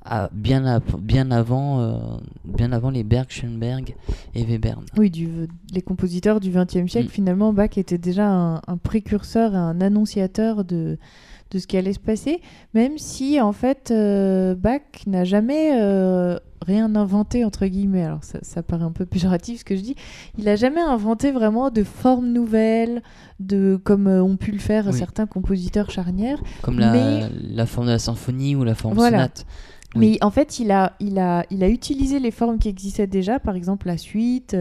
à- 0.05 0.29
bien, 0.33 0.81
bien, 0.99 1.31
avant, 1.31 1.81
euh, 1.81 1.93
bien 2.45 2.73
avant 2.73 2.91
les 2.91 3.05
Berg, 3.05 3.27
Schoenberg 3.31 3.95
et 4.35 4.45
Webern. 4.45 4.85
Oui, 4.97 5.11
du, 5.11 5.29
les 5.73 5.83
compositeurs 5.83 6.41
du 6.41 6.51
XXe 6.51 6.91
siècle, 6.91 7.09
Mm. 7.09 7.11
finalement, 7.11 7.53
Bach 7.53 7.77
était 7.77 7.99
déjà 7.99 8.27
un, 8.29 8.57
un 8.67 8.77
précurseur, 8.83 9.55
un 9.55 9.81
annonciateur 9.81 10.65
de, 10.65 10.99
de 11.51 11.59
ce 11.59 11.67
qui 11.67 11.77
allait 11.77 11.93
se 11.93 11.99
passer, 11.99 12.41
même 12.75 12.99
si, 12.99 13.41
en 13.41 13.53
fait, 13.53 13.91
euh, 13.91 14.55
Bach 14.55 14.81
n'a 15.07 15.25
jamais 15.25 15.71
euh, 15.81 16.39
rien 16.67 16.95
inventé, 16.95 17.45
entre 17.45 17.67
guillemets. 17.67 18.03
Alors, 18.05 18.23
ça, 18.23 18.39
ça 18.43 18.63
paraît 18.63 18.85
un 18.85 18.93
peu 18.93 19.07
péjoratif 19.07 19.61
ce 19.61 19.65
que 19.65 19.75
je 19.77 19.81
dis. 19.81 19.95
Il 20.37 20.45
n'a 20.45 20.57
jamais 20.57 20.81
inventé 20.83 21.31
vraiment 21.31 21.71
de 21.71 21.83
formes 21.85 22.29
nouvelles, 22.33 23.03
de, 23.41 23.81
comme 23.83 24.09
euh, 24.09 24.23
ont 24.23 24.37
pu 24.37 24.53
le 24.53 24.59
faire 24.59 24.87
Oui. 24.89 24.93
certains 24.99 25.27
compositeurs 25.27 25.91
charnières. 25.91 26.43
Comme 26.63 26.79
la, 26.79 26.93
Mais- 26.93 27.31
la 27.55 27.65
forme 27.67 27.87
de 27.87 27.93
la 27.93 27.99
symphonie 27.99 28.55
ou 28.55 28.65
la 28.65 28.75
forme 28.75 28.95
Voilà. 28.95 29.17
sonate. 29.19 29.47
Oui. 29.95 30.01
Mais 30.13 30.19
en 30.25 30.31
fait, 30.31 30.59
il 30.59 30.71
a, 30.71 30.93
il, 31.01 31.19
a, 31.19 31.47
il 31.51 31.65
a 31.65 31.69
utilisé 31.71 32.19
les 32.19 32.31
formes 32.31 32.59
qui 32.59 32.69
existaient 32.69 33.07
déjà, 33.07 33.39
par 33.41 33.57
exemple 33.57 33.87
la 33.87 33.97
suite, 33.97 34.55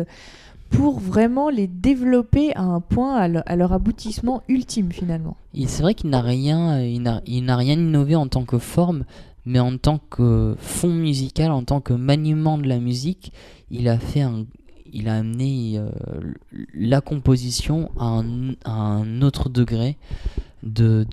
pour 0.69 0.99
vraiment 0.99 1.49
les 1.49 1.67
développer 1.67 2.53
à 2.55 2.61
un 2.63 2.79
point, 2.81 3.15
à, 3.15 3.27
le- 3.27 3.41
à 3.49 3.55
leur 3.55 3.73
aboutissement 3.73 4.43
ultime 4.47 4.91
finalement. 4.91 5.37
C'est 5.67 5.81
vrai 5.81 5.93
qu'il 5.95 6.09
n'a 6.09 6.21
rien, 6.21 6.77
euh, 6.79 6.85
il 6.85 7.01
n'a, 7.01 7.55
rien 7.55 7.73
innové 7.73 8.15
en 8.15 8.27
tant 8.27 8.43
que 8.45 8.57
forme, 8.57 9.03
mais 9.45 9.59
en 9.59 9.77
tant 9.77 9.99
que 10.09 10.55
fond 10.59 10.93
musical, 10.93 11.51
en 11.51 11.63
tant 11.63 11.79
que 11.81 11.93
maniement 11.93 12.57
de 12.57 12.67
la 12.67 12.79
musique, 12.79 13.31
il 13.71 13.87
a 13.87 13.97
fait 13.97 14.21
un, 14.21 14.45
il 14.93 15.07
a 15.09 15.15
amené 15.17 15.77
euh, 15.77 15.89
la 16.73 17.01
composition 17.01 17.89
à 17.97 18.21
un, 18.65 19.21
autre 19.21 19.49
degré 19.49 19.97
de, 20.63 21.05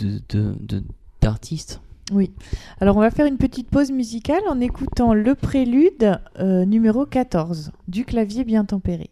de, 0.00 0.20
de, 0.28 0.54
de- 0.60 0.84
d'artiste. 1.20 1.80
Oui. 2.10 2.32
Alors 2.80 2.96
on 2.96 3.00
va 3.00 3.10
faire 3.10 3.26
une 3.26 3.38
petite 3.38 3.70
pause 3.70 3.92
musicale 3.92 4.42
en 4.48 4.60
écoutant 4.60 5.14
le 5.14 5.34
prélude 5.34 6.18
euh, 6.38 6.64
numéro 6.64 7.06
14 7.06 7.70
du 7.86 8.04
clavier 8.04 8.44
bien 8.44 8.64
tempéré. 8.64 9.10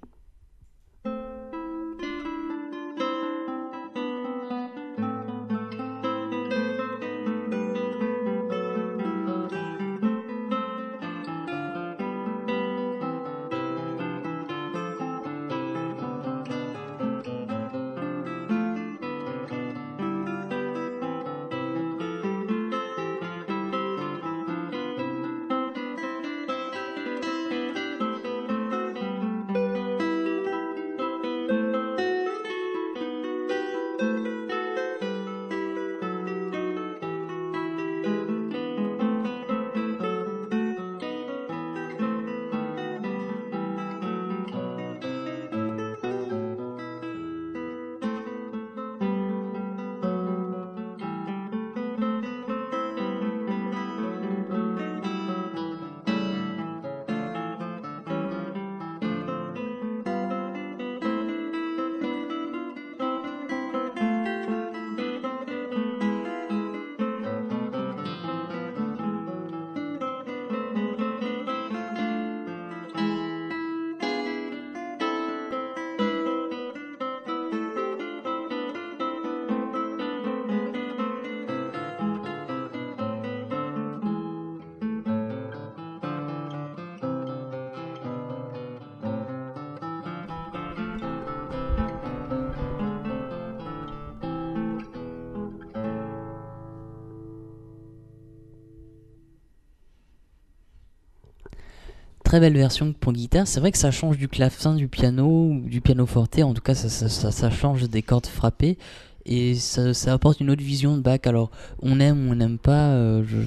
Très 102.39 102.51
belle 102.51 102.57
version 102.59 102.93
pour 102.93 103.13
guitare. 103.13 103.49
C'est 103.49 103.59
vrai 103.59 103.73
que 103.73 103.79
ça 103.79 103.91
change 103.91 104.17
du 104.17 104.29
clavecin, 104.29 104.75
du 104.77 104.87
piano, 104.87 105.27
ou 105.51 105.61
du 105.69 105.81
piano 105.81 106.07
forte. 106.07 106.39
En 106.39 106.55
tout 106.55 106.63
cas, 106.63 106.75
ça, 106.75 106.89
ça, 106.89 107.09
ça, 107.09 107.33
ça 107.33 107.51
change 107.51 107.89
des 107.89 108.03
cordes 108.03 108.27
frappées 108.27 108.79
et 109.27 109.55
ça, 109.57 109.91
apporte 110.13 110.41
une 110.41 110.51
autre 110.51 110.63
vision 110.63 110.97
de 110.97 111.03
Bach. 111.03 111.19
Alors, 111.25 111.51
on 111.83 111.99
aime 111.99 112.29
ou 112.29 112.33
on 112.33 112.35
n'aime 112.37 112.59
pas. 112.59 112.91
euh, 112.91 113.25
je 113.27 113.39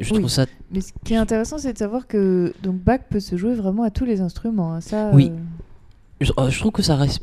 je 0.00 0.12
Oui. 0.12 0.20
trouve 0.20 0.30
ça. 0.30 0.46
Mais 0.70 0.80
ce 0.80 0.90
qui 1.04 1.12
est 1.14 1.18
intéressant, 1.18 1.58
c'est 1.58 1.72
de 1.74 1.78
savoir 1.78 2.06
que 2.06 2.52
donc 2.62 2.76
Bach 2.76 3.00
peut 3.10 3.20
se 3.20 3.36
jouer 3.36 3.54
vraiment 3.54 3.82
à 3.82 3.90
tous 3.90 4.04
les 4.04 4.20
instruments. 4.20 4.74
hein. 4.74 4.80
Ça, 4.82 5.10
Oui. 5.14 5.30
euh, 5.30 5.36
Je, 6.20 6.32
euh, 6.38 6.50
je 6.50 6.58
trouve 6.58 6.72
que 6.72 6.82
ça 6.82 6.96
reste. 6.96 7.20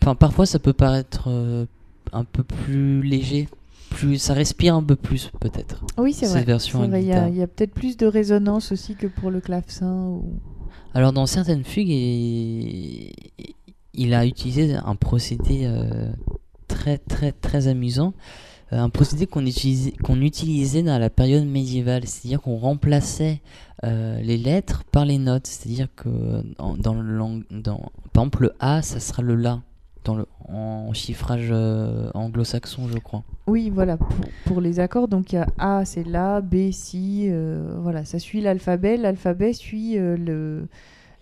Enfin, 0.00 0.14
parfois, 0.14 0.46
ça 0.46 0.58
peut 0.58 0.72
paraître 0.74 1.24
euh, 1.28 1.66
un 2.12 2.24
peu 2.24 2.42
plus 2.42 3.02
léger. 3.02 3.48
Plus, 3.94 4.18
ça 4.18 4.34
respire 4.34 4.74
un 4.74 4.82
peu 4.82 4.96
plus, 4.96 5.30
peut-être. 5.40 5.84
Oui, 5.98 6.12
c'est 6.12 6.26
Cette 6.26 6.34
vrai. 6.36 6.44
version 6.44 6.82
à 6.82 6.86
vrai, 6.86 7.02
Il 7.02 7.08
y 7.36 7.42
a, 7.42 7.46
peut-être 7.46 7.72
plus 7.74 7.96
de 7.96 8.06
résonance 8.06 8.72
aussi 8.72 8.94
que 8.94 9.06
pour 9.06 9.30
le 9.30 9.40
clavecin. 9.40 9.92
ou- 9.92 10.40
Alors 10.94 11.12
dans 11.12 11.26
certaines 11.26 11.64
fugues, 11.64 11.88
il, 11.88 13.12
il 13.94 14.14
a 14.14 14.26
utilisé 14.26 14.74
un 14.74 14.96
procédé 14.96 15.62
euh, 15.64 16.10
très 16.68 16.98
très 16.98 17.32
très 17.32 17.68
amusant, 17.68 18.14
Euh, 18.72 18.78
un 18.80 18.88
procédé 18.88 19.26
qu'on 19.26 19.44
utilisait, 19.44 19.92
qu'on 20.02 20.22
utilisait 20.22 20.82
dans 20.82 20.98
la 20.98 21.10
période 21.10 21.44
médiévale, 21.46 22.06
c'est-à-dire 22.06 22.40
qu'on 22.40 22.56
remplaçait 22.56 23.42
euh, 23.84 24.18
les 24.22 24.38
lettres 24.38 24.82
par 24.90 25.04
les 25.04 25.18
notes, 25.18 25.46
c'est-à-dire 25.46 25.88
que 25.94 26.08
dans, 26.58 26.74
dans 26.78 26.94
le 26.94 27.02
lang- 27.18 27.44
dans, 27.50 27.90
par 28.14 28.22
exemple 28.24 28.42
le 28.44 28.52
A, 28.60 28.80
ça 28.80 28.98
sera 28.98 29.20
le 29.22 29.34
La 29.34 29.60
dans 30.04 30.14
le, 30.16 30.26
en 30.48 30.92
chiffrage 30.92 31.48
euh, 31.50 32.10
anglo-saxon, 32.14 32.88
je 32.88 32.98
crois. 32.98 33.22
Oui, 33.46 33.70
voilà, 33.70 33.96
pour, 33.96 34.08
pour 34.44 34.60
les 34.60 34.80
accords, 34.80 35.08
donc 35.08 35.32
il 35.32 35.36
y 35.36 35.38
a 35.38 35.46
A, 35.58 35.84
c'est 35.84 36.04
La, 36.04 36.40
B, 36.40 36.70
Si, 36.72 37.26
euh, 37.30 37.76
voilà, 37.80 38.04
ça 38.04 38.18
suit 38.18 38.40
l'alphabet. 38.40 38.96
L'alphabet 38.96 39.52
suit 39.52 39.98
euh, 39.98 40.16
le, 40.16 40.66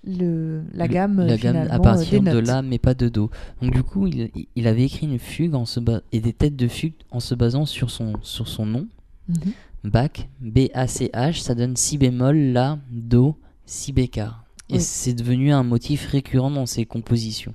le, 0.05 0.63
la 0.73 0.89
gamme, 0.89 1.21
la 1.27 1.37
gamme 1.37 1.57
à 1.57 1.75
euh, 1.75 1.79
partir 1.79 2.23
des 2.23 2.31
de 2.31 2.39
là 2.39 2.63
mais 2.63 2.79
pas 2.79 2.95
de 2.95 3.11
do 3.11 3.31
donc 3.61 3.71
du 3.75 3.83
coup 3.83 4.07
il, 4.07 4.31
il 4.57 4.67
avait 4.67 4.85
écrit 4.85 5.07
une 5.07 5.19
fugue 5.19 5.55
en 5.55 5.67
se 5.67 5.79
et 6.13 6.21
des 6.21 6.33
têtes 6.33 6.57
de 6.57 6.69
fugue 6.69 6.95
en 7.11 7.21
se 7.21 7.35
basant 7.35 7.67
sur 7.67 7.91
son 7.91 8.15
sur 8.23 8.49
son 8.49 8.65
nom 8.67 8.87
Mhm. 9.29 9.53
Bach 9.85 10.27
B 10.41 10.69
A 10.73 10.87
C 10.87 11.11
H 11.13 11.43
ça 11.43 11.55
donne 11.55 11.77
si 11.77 11.99
bémol 11.99 12.37
la 12.53 12.79
do 12.91 13.37
si 13.67 13.93
bécard 13.93 14.43
et 14.71 14.75
Oui. 14.77 14.81
c'est 14.81 15.13
devenu 15.13 15.53
un 15.53 15.63
motif 15.63 16.07
récurrent 16.07 16.51
dans 16.51 16.67
ses 16.67 16.87
compositions 16.87 17.53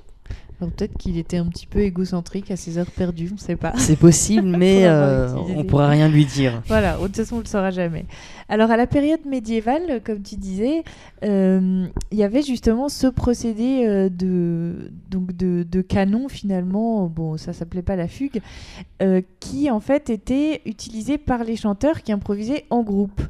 Alors 0.62 0.72
peut-être 0.74 0.98
qu'il 0.98 1.18
était 1.18 1.38
un 1.38 1.46
petit 1.48 1.68
peu 1.68 1.80
égocentrique 1.80 2.50
à 2.50 2.56
ses 2.56 2.78
heures 2.78 2.90
perdues, 2.90 3.28
on 3.32 3.36
ne 3.36 3.40
sait 3.40 3.58
pas. 3.58 3.74
c'est 3.78 3.98
possible 3.98 4.48
mais 4.58 4.86
euh, 4.86 5.34
on 5.36 5.62
des- 5.62 5.64
pourra 5.66 5.90
rien 5.90 6.08
lui 6.08 6.26
dire 6.26 6.62
Voilà, 6.68 6.96
de 6.98 7.02
toute 7.04 7.18
façon, 7.18 7.36
on 7.36 7.38
ne 7.40 7.44
le 7.44 7.50
saura 7.50 7.72
jamais. 7.72 8.06
Alors, 8.48 8.72
à 8.72 8.78
la 8.78 8.88
période 8.88 9.26
médiévale, 9.26 10.02
comme 10.06 10.22
tu 10.22 10.36
disais, 10.36 10.84
euh, 11.24 11.86
il 12.12 12.18
y 12.18 12.24
avait 12.24 12.42
justement 12.44 12.88
ce 12.90 13.08
procédé 13.08 13.84
euh, 13.86 14.08
de, 14.10 14.92
donc 15.10 15.36
de, 15.36 15.64
de 15.70 15.82
canon, 15.82 16.30
finalement, 16.30 17.08
bon, 17.08 17.38
ça 17.38 17.52
s'appelait 17.54 17.82
pas 17.82 17.96
la 17.96 18.08
fugue, 18.08 18.40
euh, 19.02 19.22
qui 19.40 19.70
en 19.72 19.80
fait 19.80 20.10
était 20.10 20.62
utilisé 20.66 21.18
par 21.18 21.44
les 21.44 21.56
chanteurs 21.56 22.02
qui 22.04 22.12
improvisaient 22.12 22.66
en 22.70 22.82
groupe. 22.84 23.22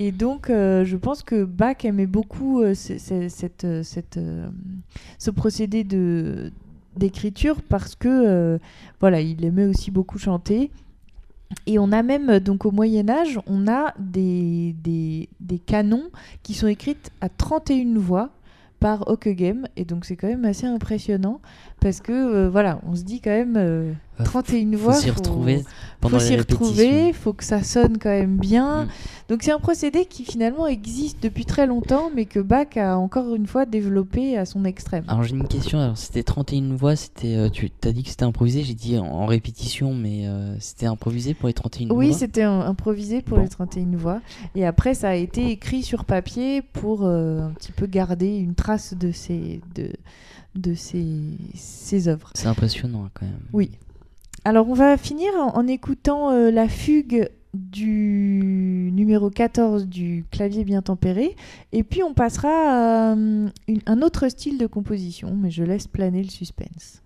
Et 0.00 0.12
donc, 0.12 0.48
euh, 0.48 0.84
je 0.84 0.96
pense 0.96 1.24
que 1.24 1.42
Bach 1.44 1.84
aimait 1.84 2.06
beaucoup 2.06 2.60
euh, 2.60 2.74
ce- 2.74 2.98
ce- 2.98 3.28
cette, 3.28 3.66
cette, 3.82 4.16
euh, 4.18 4.46
ce 5.18 5.30
procédé 5.32 5.82
de 5.82 6.52
d'écriture 6.96 7.62
parce 7.62 7.94
que 7.94 8.08
euh, 8.08 8.58
voilà, 9.00 9.20
il 9.20 9.44
aimait 9.44 9.66
aussi 9.66 9.90
beaucoup 9.90 10.18
chanter. 10.18 10.70
Et 11.66 11.78
on 11.78 11.92
a 11.92 12.02
même, 12.02 12.30
euh, 12.30 12.40
donc 12.40 12.66
au 12.66 12.70
Moyen 12.70 13.08
Âge, 13.08 13.40
on 13.46 13.68
a 13.68 13.94
des, 13.98 14.74
canons 15.66 16.10
qui 16.42 16.54
sont 16.54 16.66
écrites 16.66 17.10
à 17.20 17.28
31 17.28 17.98
voix 17.98 18.30
par 18.80 19.08
Ockeghem. 19.08 19.66
Et 19.76 19.84
donc 19.84 20.04
c'est 20.04 20.16
quand 20.16 20.28
même 20.28 20.44
assez 20.44 20.66
impressionnant 20.66 21.40
parce 21.80 22.00
que, 22.00 22.12
euh, 22.12 22.48
voilà, 22.50 22.80
on 22.88 22.94
se 22.96 23.02
dit 23.02 23.20
quand 23.20 23.30
même 23.30 23.54
euh, 23.56 23.92
Bah, 24.18 24.24
31 24.24 24.72
faut 24.72 24.78
voix. 24.78 24.94
s'y 24.94 25.08
faut- 25.08 25.14
retrouver 25.16 25.58
faut 25.58 25.64
pendant 26.00 26.18
s'y 26.18 26.30
les 26.32 26.38
retrouver, 26.38 27.12
faut 27.12 27.32
que 27.32 27.44
ça 27.44 27.62
sonne 27.62 27.98
quand 27.98 28.08
même 28.10 28.36
bien. 28.36 28.84
Mm. 28.84 28.88
Donc 29.28 29.42
c'est 29.42 29.50
un 29.52 29.58
procédé 29.58 30.04
qui 30.06 30.24
finalement 30.24 30.66
existe 30.66 31.22
depuis 31.22 31.44
très 31.44 31.66
longtemps, 31.66 32.10
mais 32.14 32.24
que 32.24 32.40
Bach 32.40 32.76
a 32.76 32.96
encore 32.98 33.34
une 33.34 33.46
fois 33.46 33.66
développé 33.66 34.36
à 34.38 34.44
son 34.46 34.64
extrême. 34.64 35.04
alors 35.08 35.22
j'ai 35.24 35.34
une 35.36 35.46
question 35.46 35.78
alors 35.80 35.98
c'était 35.98 36.22
31 36.22 36.74
voix 36.76 36.96
c'était 36.96 37.36
euh, 37.36 37.48
tu 37.50 37.68
t'as 37.70 37.92
dit 37.92 38.02
que 38.04 38.08
c'était 38.10 38.24
improvisé 38.24 38.62
j'ai 38.62 38.74
dit 38.74 38.96
en, 38.96 39.04
en 39.06 39.26
répétition 39.26 39.92
mais 39.92 40.26
euh, 40.26 40.56
c'était 40.60 40.86
improvisé 40.86 41.34
pour 41.34 41.48
les 41.48 41.54
31 41.54 41.90
Oui, 41.90 42.08
voix? 42.08 42.16
c'était 42.18 42.42
un- 42.42 42.60
improvisé 42.60 43.20
pour 43.22 43.36
Bon. 43.38 43.42
les 43.42 43.48
31 43.50 43.96
voix. 43.96 44.20
Et 44.54 44.64
après, 44.66 44.94
ça 44.94 45.10
a 45.10 45.14
été 45.14 45.50
écrit 45.50 45.82
sur 45.82 46.04
papier 46.04 46.62
pour 46.62 47.04
un 47.06 47.52
petit 47.58 47.72
peu 47.72 47.86
garder 47.86 48.36
une 48.38 48.54
trace 48.54 48.94
de 48.94 49.12
ces, 49.12 49.60
de, 49.74 49.90
de 50.58 50.74
ces 50.74 52.08
œuvres. 52.08 52.30
c'est 52.34 52.46
impressionnant 52.48 53.04
hein, 53.06 53.10
quand 53.14 53.26
même 53.26 53.40
Oui. 53.52 53.70
Alors, 54.44 54.68
on 54.68 54.74
va 54.74 54.96
finir 54.96 55.32
en, 55.34 55.56
en 55.56 55.66
écoutant 55.66 56.30
euh, 56.30 56.50
la 56.50 56.68
fugue 56.68 57.28
du 57.54 58.90
numéro 58.94 59.30
14 59.30 59.86
du 59.86 60.24
clavier 60.30 60.64
bien 60.64 60.80
tempéré. 60.82 61.34
Et 61.72 61.82
puis, 61.82 62.02
on 62.02 62.14
passera 62.14 62.48
à 62.48 63.14
euh, 63.16 63.48
une- 63.66 63.80
un 63.86 64.02
autre 64.02 64.28
style 64.28 64.58
de 64.58 64.66
composition, 64.66 65.34
mais 65.34 65.50
je 65.50 65.64
laisse 65.64 65.86
planer 65.88 66.22
le 66.22 66.28
suspense. 66.30 67.02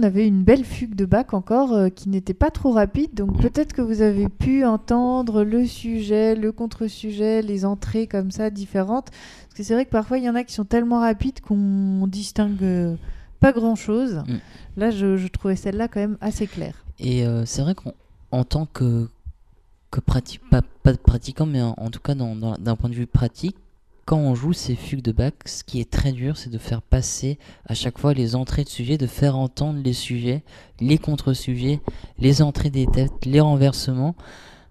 On 0.00 0.02
avait 0.02 0.26
une 0.26 0.42
belle 0.42 0.64
fugue 0.64 0.94
de 0.94 1.04
Bach 1.04 1.32
encore 1.32 1.72
euh, 1.72 1.88
qui 1.88 2.08
n'était 2.08 2.34
pas 2.34 2.50
trop 2.50 2.72
rapide. 2.72 3.14
Donc 3.14 3.40
peut-être 3.40 3.72
que 3.72 3.82
vous 3.82 4.02
avez 4.02 4.28
pu 4.28 4.64
entendre 4.64 5.44
le 5.44 5.66
sujet, 5.66 6.34
le 6.34 6.52
contre-sujet, 6.52 7.42
les 7.42 7.64
entrées 7.64 8.06
comme 8.06 8.30
ça 8.30 8.50
différentes. 8.50 9.10
Parce 9.10 9.54
que 9.56 9.62
c'est 9.62 9.74
vrai 9.74 9.84
que 9.84 9.90
parfois, 9.90 10.18
il 10.18 10.24
y 10.24 10.30
en 10.30 10.34
a 10.34 10.44
qui 10.44 10.54
sont 10.54 10.64
tellement 10.64 11.00
rapides 11.00 11.40
qu'on 11.40 12.06
distingue 12.06 12.62
euh, 12.62 12.96
pas 13.40 13.52
grand-chose. 13.52 14.22
Mm. 14.26 14.36
Là, 14.78 14.90
je, 14.90 15.16
je 15.16 15.28
trouvais 15.28 15.56
celle-là 15.56 15.88
quand 15.88 16.00
même 16.00 16.16
assez 16.20 16.46
claire. 16.46 16.84
Et 16.98 17.26
euh, 17.26 17.44
c'est 17.44 17.62
vrai 17.62 17.74
qu'en 17.74 18.44
tant 18.44 18.66
que, 18.66 19.08
que 19.90 20.00
pratique, 20.00 20.40
pas, 20.50 20.62
pas 20.82 20.92
de 20.92 20.98
pratiquant, 20.98 21.46
mais 21.46 21.60
en, 21.60 21.74
en 21.76 21.90
tout 21.90 22.00
cas 22.00 22.14
d'un 22.14 22.76
point 22.76 22.88
de 22.90 22.94
vue 22.94 23.06
pratique, 23.06 23.56
quand 24.04 24.18
on 24.18 24.34
joue 24.34 24.52
ces 24.52 24.74
fugues 24.74 25.02
de 25.02 25.12
Bach, 25.12 25.32
ce 25.44 25.64
qui 25.64 25.80
est 25.80 25.90
très 25.90 26.12
dur, 26.12 26.36
c'est 26.36 26.50
de 26.50 26.58
faire 26.58 26.82
passer 26.82 27.38
à 27.66 27.74
chaque 27.74 27.98
fois 27.98 28.14
les 28.14 28.34
entrées 28.34 28.64
de 28.64 28.68
sujets, 28.68 28.98
de 28.98 29.06
faire 29.06 29.36
entendre 29.36 29.80
les 29.82 29.92
sujets, 29.92 30.42
les 30.80 30.98
contre-sujets, 30.98 31.80
les 32.18 32.42
entrées 32.42 32.70
des 32.70 32.86
têtes, 32.86 33.24
les 33.24 33.40
renversements. 33.40 34.16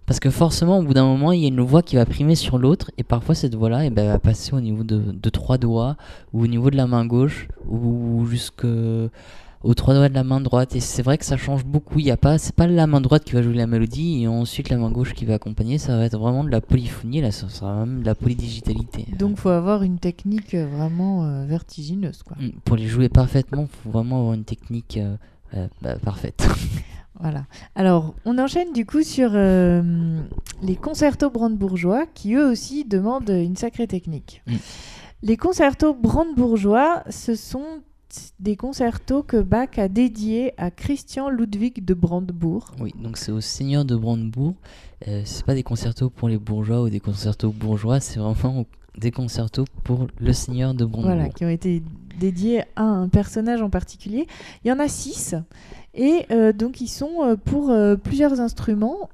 Parce 0.05 0.19
que 0.19 0.31
forcément, 0.31 0.79
au 0.79 0.83
bout 0.83 0.95
d'un 0.95 1.05
moment, 1.05 1.31
il 1.31 1.41
y 1.41 1.45
a 1.45 1.49
une 1.49 1.61
voix 1.61 1.83
qui 1.83 1.95
va 1.95 2.05
primer 2.05 2.33
sur 2.33 2.57
l'autre, 2.57 2.89
et 2.97 3.03
parfois 3.03 3.35
cette 3.35 3.53
voix-là 3.53 3.85
eh 3.85 3.91
ben, 3.91 4.07
va 4.07 4.17
passer 4.17 4.53
au 4.53 4.59
niveau 4.59 4.83
de, 4.83 4.97
de 4.97 5.29
trois 5.29 5.59
doigts, 5.59 5.97
ou 6.33 6.43
au 6.43 6.47
niveau 6.47 6.71
de 6.71 6.77
la 6.77 6.87
main 6.87 7.05
gauche, 7.05 7.47
ou 7.67 8.25
jusque 8.25 8.65
aux 9.63 9.73
trois 9.73 9.93
doigts 9.93 10.09
de 10.09 10.13
la 10.13 10.23
main 10.23 10.39
droite. 10.41 10.75
Et 10.75 10.79
c'est 10.79 11.01
vrai 11.01 11.17
que 11.17 11.25
ça 11.25 11.37
change 11.37 11.65
beaucoup. 11.65 11.99
Il 11.99 12.05
y 12.05 12.11
a 12.11 12.17
pas, 12.17 12.37
c'est 12.37 12.55
pas 12.55 12.67
la 12.67 12.87
main 12.87 13.01
droite 13.01 13.23
qui 13.23 13.33
va 13.33 13.41
jouer 13.41 13.53
la 13.53 13.67
mélodie, 13.67 14.23
et 14.23 14.27
ensuite 14.27 14.69
la 14.69 14.77
main 14.77 14.91
gauche 14.91 15.13
qui 15.13 15.25
va 15.25 15.35
accompagner. 15.35 15.77
Ça 15.77 15.97
va 15.97 16.05
être 16.05 16.17
vraiment 16.17 16.43
de 16.43 16.49
la 16.49 16.61
polyphonie, 16.61 17.21
là, 17.21 17.31
ça 17.31 17.49
sera 17.49 17.73
même 17.85 18.01
de 18.01 18.05
la 18.05 18.15
polydigitalité. 18.15 19.07
Donc, 19.17 19.37
faut 19.37 19.49
avoir 19.49 19.83
une 19.83 19.99
technique 19.99 20.53
euh, 20.53 20.67
vraiment 20.67 21.25
euh, 21.25 21.45
vertigineuse, 21.45 22.23
quoi. 22.23 22.37
Mm, 22.39 22.51
Pour 22.63 22.77
les 22.77 22.87
jouer 22.87 23.09
parfaitement, 23.09 23.63
il 23.63 23.83
faut 23.83 23.89
vraiment 23.89 24.19
avoir 24.19 24.33
une 24.33 24.45
technique 24.45 24.97
euh, 24.97 25.15
euh, 25.55 25.67
bah, 25.81 25.95
parfaite. 26.03 26.47
Voilà. 27.21 27.43
Alors, 27.75 28.13
on 28.23 28.37
enchaîne 28.37 28.71
du 28.71 28.85
coup 28.85 29.03
sur 29.03 29.31
les 29.33 30.75
concertos 30.81 31.29
brandebourgeois 31.29 32.05
qui 32.13 32.35
eux 32.35 32.49
aussi 32.49 32.85
demandent 32.85 33.29
une 33.29 33.57
sacrée 33.57 33.87
technique. 33.87 34.41
Mm. 34.47 34.55
Les 35.23 35.35
concertos 35.35 35.93
brandebourgeois, 35.93 37.03
ce 37.09 37.35
sont 37.35 37.81
des 38.39 38.55
concertos 38.55 39.23
que 39.23 39.37
Bach 39.37 39.77
a 39.77 39.87
dédiés 39.87 40.53
à 40.57 40.71
Christian 40.71 41.29
Ludwig 41.29 41.83
de 41.83 41.93
Brandebourg. 41.93 42.71
Oui, 42.79 42.93
donc 43.01 43.17
c'est 43.17 43.31
au 43.31 43.41
seigneur 43.41 43.85
de 43.85 43.95
Brandebourg. 43.95 44.55
Euh, 45.07 45.21
c'est 45.25 45.45
pas 45.45 45.55
des 45.55 45.63
concertos 45.63 46.09
pour 46.09 46.29
les 46.29 46.37
bourgeois 46.37 46.81
ou 46.81 46.89
des 46.89 46.99
concertos 46.99 47.51
bourgeois, 47.51 47.99
c'est 47.99 48.19
vraiment 48.19 48.65
des 48.97 49.11
concertos 49.11 49.65
pour 49.83 50.07
le 50.19 50.33
seigneur 50.33 50.73
de 50.73 50.85
Brandebourg. 50.85 51.15
Voilà, 51.15 51.29
qui 51.29 51.45
ont 51.45 51.49
été 51.49 51.81
dédiés 52.19 52.63
à 52.75 52.83
un 52.83 53.07
personnage 53.07 53.61
en 53.61 53.69
particulier. 53.69 54.27
Il 54.63 54.67
y 54.67 54.71
en 54.71 54.79
a 54.79 54.87
six, 54.87 55.35
et 55.95 56.25
euh, 56.31 56.53
donc 56.53 56.81
ils 56.81 56.87
sont 56.87 57.23
euh, 57.23 57.35
pour 57.35 57.69
euh, 57.69 57.95
plusieurs 57.95 58.39
instruments. 58.39 59.09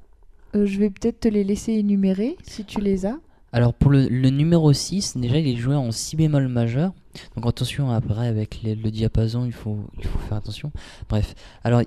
Je 0.54 0.80
vais 0.80 0.90
peut-être 0.90 1.20
te 1.20 1.28
les 1.28 1.44
laisser 1.44 1.74
énumérer 1.74 2.38
si 2.44 2.64
tu 2.64 2.80
les 2.80 3.06
as. 3.06 3.18
Alors 3.56 3.74
pour 3.74 3.90
le, 3.92 4.10
le 4.10 4.30
numéro 4.32 4.74
6, 4.74 5.16
déjà 5.16 5.40
il 5.40 5.48
est 5.48 5.56
joué 5.56 5.76
en 5.76 5.90
si 5.92 6.18
bémol 6.18 6.50
majeur. 6.50 6.92
Donc 7.36 7.46
attention 7.48 7.90
après 7.90 8.28
avec 8.28 8.62
les- 8.64 8.76
le 8.76 8.92
diapason, 8.92 9.46
il 9.46 9.54
faut, 9.54 9.80
il 9.98 10.04
faut 10.06 10.20
faire 10.20 10.38
attention. 10.38 10.74
Bref, 11.08 11.34
alors, 11.64 11.82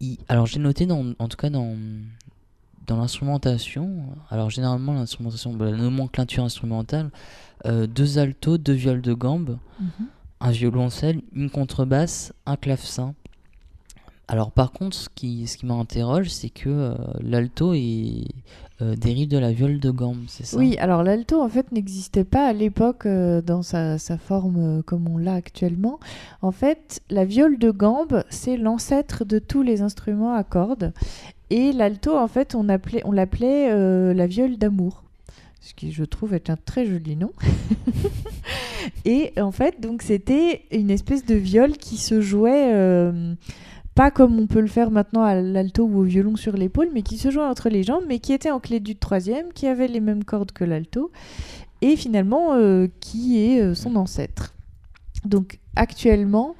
il- 0.00 0.18
alors 0.28 0.46
j'ai 0.46 0.60
noté 0.60 0.86
dans, 0.86 1.04
en 1.18 1.26
tout 1.26 1.36
cas 1.36 1.50
dans, 1.50 1.76
dans 2.86 2.96
l'instrumentation, 2.98 4.04
alors 4.30 4.50
généralement 4.50 4.92
l'instrumentation, 4.94 5.52
bah, 5.54 5.70
la 5.72 5.76
nomenclature 5.76 6.44
instrumentale, 6.44 7.10
euh, 7.66 7.88
deux 7.88 8.18
altos, 8.18 8.58
deux 8.58 8.74
viols 8.74 9.02
de 9.02 9.14
gambe, 9.14 9.58
un 10.40 10.50
violoncelle, 10.52 11.22
une 11.32 11.50
contrebasse, 11.50 12.32
un 12.46 12.54
clavecin. 12.56 13.14
Alors 14.28 14.52
par 14.52 14.70
contre, 14.72 14.96
ce 14.96 15.08
qui, 15.12 15.46
ce 15.48 15.56
qui 15.58 15.66
m'interroge, 15.66 16.28
c'est 16.30 16.50
que 16.50 16.68
euh, 16.70 16.94
l'alto 17.20 17.74
est, 17.74 18.24
euh, 18.82 18.96
dérive 18.96 19.28
de 19.28 19.38
la 19.38 19.52
viole 19.52 19.78
de 19.78 19.92
gambe, 19.92 20.24
c'est 20.26 20.44
ça? 20.44 20.56
Oui, 20.56 20.76
alors 20.78 21.04
l'alto 21.04 21.40
en 21.40 21.48
fait 21.48 21.70
n'existait 21.70 22.24
pas 22.24 22.44
à 22.44 22.52
l'époque 22.52 23.06
euh, 23.06 23.40
dans 23.40 23.62
sa, 23.62 23.98
forme 24.18 24.56
euh, 24.78 24.82
comme 24.82 25.08
on 25.08 25.16
l'a 25.16 25.34
actuellement. 25.34 26.00
En 26.42 26.50
fait, 26.50 27.00
la 27.08 27.24
viole 27.24 27.56
de 27.58 27.70
gambe, 27.70 28.24
c'est 28.30 28.56
l'ancêtre 28.56 29.24
de 29.24 29.38
tous 29.38 29.62
les 29.62 29.80
instruments 29.80 30.34
à 30.34 30.42
cordes. 30.42 30.92
Et 31.50 31.72
l'alto, 31.72 32.16
en 32.16 32.26
fait, 32.26 32.56
on 32.56 32.68
appelait, 32.68 33.02
on 33.04 33.12
l'appelait 33.12 34.12
la 34.12 34.26
viole 34.26 34.56
d'amour. 34.56 35.04
Ce 35.60 35.72
qui, 35.72 35.92
je 35.92 36.02
trouve, 36.02 36.34
est 36.34 36.50
un 36.50 36.56
très 36.56 36.84
joli 36.84 37.14
nom. 37.14 37.30
Et 39.04 39.32
en 39.38 39.52
fait, 39.52 39.80
donc 39.80 40.02
c'était 40.02 40.62
une 40.72 40.90
espèce 40.90 41.24
de 41.24 41.34
viole 41.36 41.76
qui 41.76 41.96
se 41.96 42.20
jouait 42.20 42.72
pas 43.94 44.10
comme 44.10 44.38
on 44.40 44.46
peut 44.46 44.60
le 44.60 44.66
faire 44.66 44.90
maintenant 44.90 45.22
à 45.22 45.34
l'alto 45.36 45.84
ou 45.84 46.00
au 46.00 46.02
violon 46.02 46.36
sur 46.36 46.54
l'épaule, 46.56 46.88
mais 46.92 47.02
qui 47.02 47.16
se 47.18 47.30
jouait 47.30 47.44
entre 47.44 47.68
les 47.68 47.82
jambes, 47.82 48.04
mais 48.08 48.18
qui 48.18 48.32
était 48.32 48.50
en 48.50 48.60
clé 48.60 48.80
du 48.80 48.96
troisième, 48.96 49.52
qui 49.52 49.66
avait 49.66 49.88
les 49.88 50.00
mêmes 50.00 50.24
cordes 50.24 50.52
que 50.52 50.64
l'alto, 50.64 51.10
et 51.80 51.96
finalement 51.96 52.54
euh, 52.54 52.88
qui 53.00 53.38
est 53.38 53.60
euh, 53.60 53.74
son 53.74 53.96
ancêtre. 53.96 54.54
Donc 55.24 55.58
actuellement, 55.76 56.54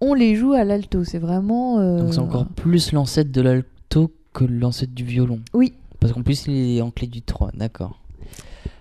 on 0.00 0.14
les 0.14 0.34
joue 0.34 0.52
à 0.52 0.64
l'alto. 0.64 1.04
C'est 1.04 1.18
vraiment. 1.18 1.78
euh, 1.78 1.98
Donc 1.98 2.14
c'est 2.14 2.20
encore 2.20 2.46
plus 2.46 2.92
l'ancêtre 2.92 3.30
de 3.30 3.40
l'alto 3.40 4.12
que 4.32 4.44
l'ancêtre 4.44 4.92
du 4.94 5.04
violon. 5.04 5.40
Oui. 5.54 5.74
Parce 6.00 6.12
qu'en 6.12 6.22
plus 6.22 6.46
il 6.46 6.78
est 6.78 6.80
en 6.82 6.90
clé 6.90 7.06
du 7.06 7.22
3, 7.22 7.50
d'accord. 7.54 8.00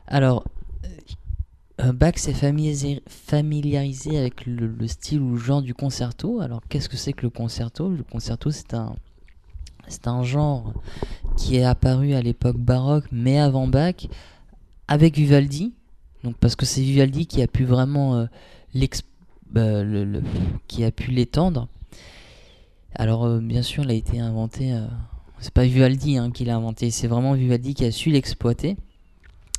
Alors, 0.08 0.46
Bach 1.94 2.18
s'est 2.18 2.34
familiarisé, 2.34 4.18
avec 4.18 4.46
le, 4.46 4.68
le 4.68 4.88
style 4.88 5.22
ou 5.22 5.38
genre 5.38 5.62
du 5.62 5.74
concerto. 5.74 6.42
Alors 6.42 6.62
qu'est-ce 6.68 6.90
que 6.90 6.98
c'est 6.98 7.14
que 7.14 7.24
le 7.24 7.30
concerto? 7.30 7.90
Le 7.90 8.04
concerto 8.04 8.52
c'est 8.52 8.74
un, 8.74 8.96
c'est 9.88 10.08
un 10.08 10.24
genre 10.24 10.74
qui 11.38 11.56
est 11.56 11.64
apparu 11.64 12.14
à 12.14 12.22
l'époque 12.22 12.58
baroque, 12.58 13.06
mais 13.12 13.40
avant 13.40 13.68
Bach, 13.68 14.08
avec 14.90 15.16
Vivaldi. 15.16 15.74
Donc 16.26 16.36
parce 16.36 16.58
que 16.58 16.66
c'est 16.66 16.82
Vivaldi 16.82 17.28
qui 17.28 17.42
a 17.42 17.48
pu 17.48 17.64
vraiment 17.64 18.16
euh, 18.16 18.26
bah, 19.52 19.84
qui 20.68 20.84
a 20.84 20.92
pu 20.92 21.12
l'étendre. 21.12 21.70
Alors 22.94 23.24
euh, 23.24 23.40
bien 23.40 23.62
sûr, 23.62 23.86
il 23.86 23.92
a 23.92 23.94
été 23.94 24.20
inventé. 24.20 24.74
euh, 24.74 24.86
c'est 25.40 25.54
pas 25.54 25.64
Vivaldi 25.64 26.18
hein, 26.18 26.32
qui 26.32 26.44
l'a 26.44 26.58
inventé, 26.58 26.92
c'est 26.92 27.08
vraiment 27.08 27.34
Vivaldi 27.34 27.74
qui 27.74 27.86
a 27.86 27.92
su 27.92 28.10
l'exploiter. 28.10 28.76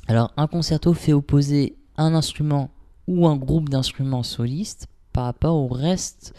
Alors 0.07 0.31
un 0.37 0.45
concerto 0.45 0.93
fait 0.93 1.13
opposer 1.13 1.77
un 2.01 2.13
instrument 2.13 2.69
ou 3.07 3.27
un 3.27 3.35
groupe 3.35 3.69
d'instruments 3.69 4.23
solistes 4.23 4.87
par 5.13 5.25
rapport 5.25 5.55
au 5.55 5.67
reste 5.67 6.33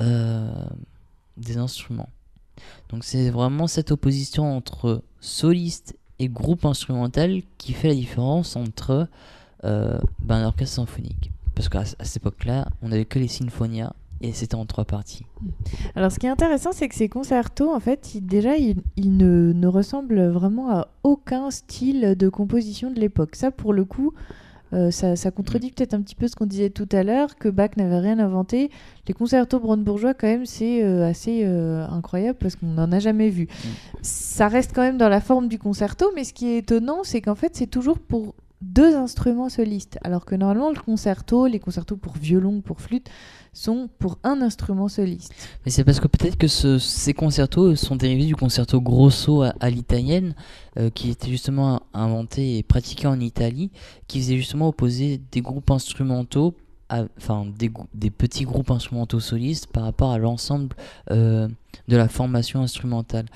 euh, 0.00 0.52
des 1.36 1.56
instruments. 1.56 2.08
Donc 2.88 3.04
c'est 3.04 3.30
vraiment 3.30 3.66
cette 3.66 3.90
opposition 3.90 4.56
entre 4.56 5.02
soliste 5.20 5.96
et 6.18 6.28
groupe 6.28 6.64
instrumental 6.64 7.42
qui 7.58 7.72
fait 7.72 7.88
la 7.88 7.94
différence 7.94 8.56
entre 8.56 9.08
euh, 9.64 9.98
ben, 10.20 10.36
un 10.36 10.46
orchestre 10.46 10.76
symphonique. 10.76 11.32
Parce 11.54 11.68
qu'à 11.68 11.80
à 11.80 12.04
cette 12.04 12.16
époque-là, 12.18 12.68
on 12.82 12.88
n'avait 12.88 13.04
que 13.04 13.18
les 13.18 13.28
sinfonias 13.28 13.92
et 14.20 14.32
c'était 14.32 14.54
en 14.54 14.64
trois 14.64 14.84
parties. 14.84 15.26
Alors, 15.94 16.10
ce 16.10 16.18
qui 16.18 16.26
est 16.26 16.30
intéressant, 16.30 16.72
c'est 16.72 16.88
que 16.88 16.94
ces 16.94 17.08
concertos, 17.08 17.74
en 17.74 17.80
fait, 17.80 18.14
ils- 18.14 18.24
déjà, 18.24 18.56
ils, 18.56 18.76
ne 18.96 19.66
ressemblent 19.66 20.28
vraiment 20.28 20.70
à 20.70 20.88
aucun 21.02 21.50
style 21.50 22.14
de 22.16 22.28
composition 22.28 22.90
de 22.90 23.00
l'époque. 23.00 23.36
Ça, 23.36 23.50
pour 23.50 23.72
le 23.72 23.84
coup, 23.84 24.14
euh, 24.74 24.90
ça, 24.90 25.16
ça 25.16 25.30
contredit 25.30 25.70
peut-être 25.70 25.94
un 25.94 26.02
petit 26.02 26.14
peu 26.14 26.26
ce 26.26 26.34
qu'on 26.34 26.46
disait 26.46 26.70
tout 26.70 26.88
à 26.92 27.02
l'heure, 27.02 27.36
que 27.36 27.48
Bach 27.48 27.70
n'avait 27.76 27.98
rien 27.98 28.18
inventé. 28.18 28.70
Les 29.06 29.14
concertos 29.14 29.60
brandebourgeois, 29.60 30.14
quand 30.14 30.26
même, 30.26 30.46
c'est 30.46 30.82
euh, 30.82 31.08
assez 31.08 31.42
euh, 31.44 31.86
incroyable 31.88 32.38
parce 32.40 32.56
qu'on 32.56 32.66
n'en 32.66 32.90
a 32.90 32.98
jamais 32.98 33.30
vu. 33.30 33.48
Ça 34.02 34.48
reste 34.48 34.72
quand 34.74 34.82
même 34.82 34.98
dans 34.98 35.08
la 35.08 35.20
forme 35.20 35.48
du 35.48 35.58
concerto, 35.58 36.06
mais 36.16 36.24
ce 36.24 36.32
qui 36.32 36.48
est 36.48 36.58
étonnant, 36.58 37.04
c'est 37.04 37.20
qu'en 37.20 37.34
fait, 37.34 37.54
c'est 37.54 37.68
toujours 37.68 37.98
pour 37.98 38.34
deux 38.64 38.96
instruments 38.96 39.48
solistes. 39.48 39.98
Alors 40.02 40.24
que 40.24 40.34
normalement, 40.34 40.70
le 40.70 40.80
concerto, 40.80 41.46
les 41.46 41.60
concertos 41.60 41.96
pour 41.96 42.14
violon, 42.14 42.60
pour 42.60 42.80
flûte, 42.80 43.08
sont 43.52 43.88
pour 43.98 44.18
un 44.24 44.42
instrument 44.42 44.88
soliste. 44.88 45.32
Mais 45.64 45.70
c'est 45.70 45.84
parce 45.84 46.00
que 46.00 46.08
peut-être 46.08 46.36
que 46.36 46.48
ce- 46.48 46.78
ces 46.78 47.14
concertos 47.14 47.76
sont 47.76 47.94
dérivés 47.94 48.26
du 48.26 48.34
concerto 48.34 48.80
grosso 48.80 49.42
à, 49.42 49.70
l'italienne, 49.70 50.34
euh, 50.76 50.90
qui 50.90 51.10
était 51.10 51.28
justement 51.28 51.82
inventé 51.92 52.58
et 52.58 52.62
pratiqué 52.62 53.06
en 53.06 53.20
Italie, 53.20 53.70
qui 54.08 54.18
faisait 54.20 54.36
justement 54.36 54.68
opposer 54.68 55.20
des 55.30 55.40
groupes 55.40 55.70
instrumentaux, 55.70 56.54
enfin 57.16 57.46
des 57.94 58.10
petits 58.10 58.44
groupes 58.44 58.70
instrumentaux 58.70 59.20
solistes 59.20 59.66
par 59.68 59.84
rapport 59.84 60.10
à 60.12 60.18
l'ensemble 60.18 60.76
euh, 61.10 61.48
de 61.88 61.96
la 61.96 62.08
formation 62.08 62.60
instrumentale. 62.60 63.26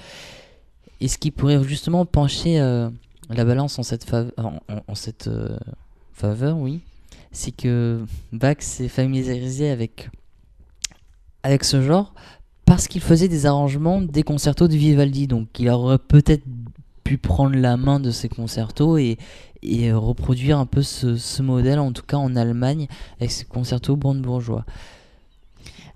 Et 1.00 1.08
ce 1.08 1.18
qui 1.18 1.30
pourrait 1.30 1.62
justement 1.62 2.04
pencher 2.06 2.60
euh, 2.60 2.90
la 3.30 3.44
balance 3.44 3.78
en 3.78 3.82
cette, 3.82 4.12
en, 4.36 4.60
euh, 5.26 5.56
faveur, 6.12 6.58
oui, 6.58 6.80
c'est 7.30 7.52
que 7.52 8.04
Bach 8.32 8.56
s'est 8.60 8.88
familiarisé 8.88 9.70
avec, 9.70 10.10
ce 11.62 11.80
genre 11.80 12.14
parce 12.64 12.88
qu'il 12.88 13.00
faisait 13.00 13.28
des 13.28 13.46
arrangements 13.46 14.02
des 14.02 14.22
concertos 14.22 14.68
de 14.68 14.76
Vivaldi. 14.76 15.26
Donc 15.26 15.48
il 15.58 15.70
aurait 15.70 15.98
peut-être 15.98 16.44
pu 17.04 17.16
prendre 17.16 17.56
la 17.56 17.78
main 17.78 18.00
de 18.00 18.10
ces 18.10 18.28
concertos 18.28 18.98
et, 18.98 19.16
et 19.62 19.92
reproduire 19.92 20.58
un 20.58 20.66
peu 20.66 20.82
ce, 20.82 21.42
modèle, 21.42 21.78
en 21.78 21.92
tout 21.92 22.02
cas 22.02 22.18
en 22.18 22.36
Allemagne, 22.36 22.86
avec 23.18 23.30
ces 23.30 23.44
concertos 23.44 23.96
brandebourgeois. 23.96 24.64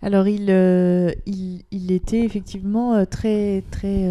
Alors, 0.01 0.27
il, 0.27 0.47
euh, 0.49 1.13
il, 1.27 1.93
était 1.93 2.25
effectivement 2.25 2.95
euh, 2.95 3.05
très, 3.05 3.63
très 3.71 4.05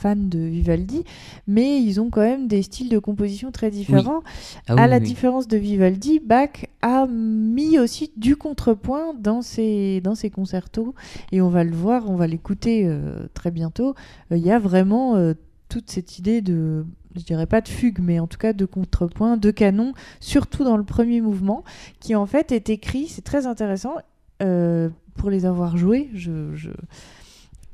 fan 0.00 0.30
de 0.30 0.38
Vivaldi, 0.38 1.04
mais 1.46 1.82
ils 1.82 2.00
ont 2.00 2.08
quand 2.08 2.22
même 2.22 2.48
des 2.48 2.62
styles 2.62 2.88
de 2.88 2.98
composition 2.98 3.52
très 3.52 3.70
différents. 3.70 4.22
Ah 4.66 4.74
à 4.76 4.86
la 4.86 4.96
oui. 4.96 5.04
différence 5.04 5.46
de 5.46 5.58
Vivaldi, 5.58 6.20
Bach 6.20 6.66
a 6.80 7.06
mis 7.06 7.78
aussi 7.78 8.10
du 8.16 8.36
contrepoint 8.36 9.12
dans 9.12 9.42
ses, 9.42 10.00
dans 10.00 10.14
ses 10.14 10.30
concertos, 10.30 10.94
et 11.32 11.42
on 11.42 11.50
va 11.50 11.64
le 11.64 11.72
voir, 11.72 12.08
on 12.08 12.16
va 12.16 12.26
l'écouter 12.26 12.84
euh, 12.86 13.26
très 13.34 13.50
bientôt. 13.50 13.94
Euh, 14.32 14.38
Il 14.38 14.44
y 14.44 14.50
a 14.50 14.58
vraiment 14.58 15.16
euh, 15.16 15.34
toute 15.68 15.90
cette 15.90 16.18
idée 16.18 16.40
de, 16.40 16.86
je 17.14 17.22
dirais 17.22 17.46
pas 17.46 17.60
de 17.60 17.68
fugue, 17.68 17.98
mais 18.00 18.20
en 18.20 18.26
tout 18.26 18.38
cas 18.38 18.54
de 18.54 18.64
contrepoint, 18.64 19.36
de 19.36 19.50
canon, 19.50 19.92
surtout 20.18 20.64
dans 20.64 20.78
le 20.78 20.84
premier 20.84 21.20
mouvement, 21.20 21.62
qui 22.00 22.14
en 22.14 22.26
fait 22.26 22.52
est 22.52 22.70
écrit, 22.70 23.06
c'est 23.06 23.24
très 23.24 23.46
intéressant, 23.46 23.96
pour 25.16 25.28
les 25.28 25.44
avoir 25.44 25.76
joués, 25.76 26.08
je, 26.14 26.54
je, 26.54 26.70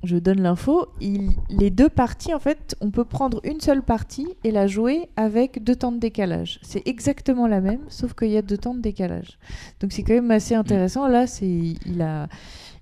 je 0.06 0.16
donne 0.16 0.40
l'info, 0.40 0.86
les 1.00 1.70
deux 1.70 1.88
parties, 1.88 2.32
en 2.32 2.38
fait, 2.38 2.76
on 2.80 2.90
peut 2.90 3.04
prendre 3.04 3.40
une 3.44 3.60
seule 3.60 3.82
partie 3.82 4.28
et 4.44 4.50
la 4.50 4.66
jouer 4.66 5.08
avec 5.16 5.62
deux 5.62 5.76
temps 5.76 5.92
de 5.92 5.98
décalage. 5.98 6.58
C'est 6.62 6.86
exactement 6.86 7.46
la 7.46 7.60
même, 7.60 7.80
sauf 7.88 8.14
qu'il 8.14 8.30
y 8.30 8.36
a 8.36 8.42
deux 8.42 8.58
temps 8.58 8.74
de 8.74 8.80
décalage. 8.80 9.38
Donc 9.80 9.92
c'est 9.92 10.02
quand 10.02 10.14
même 10.14 10.30
assez 10.30 10.54
intéressant. 10.54 11.08
Là, 11.08 11.26
c'est 11.26 11.46
il 11.46 12.02
a, 12.02 12.28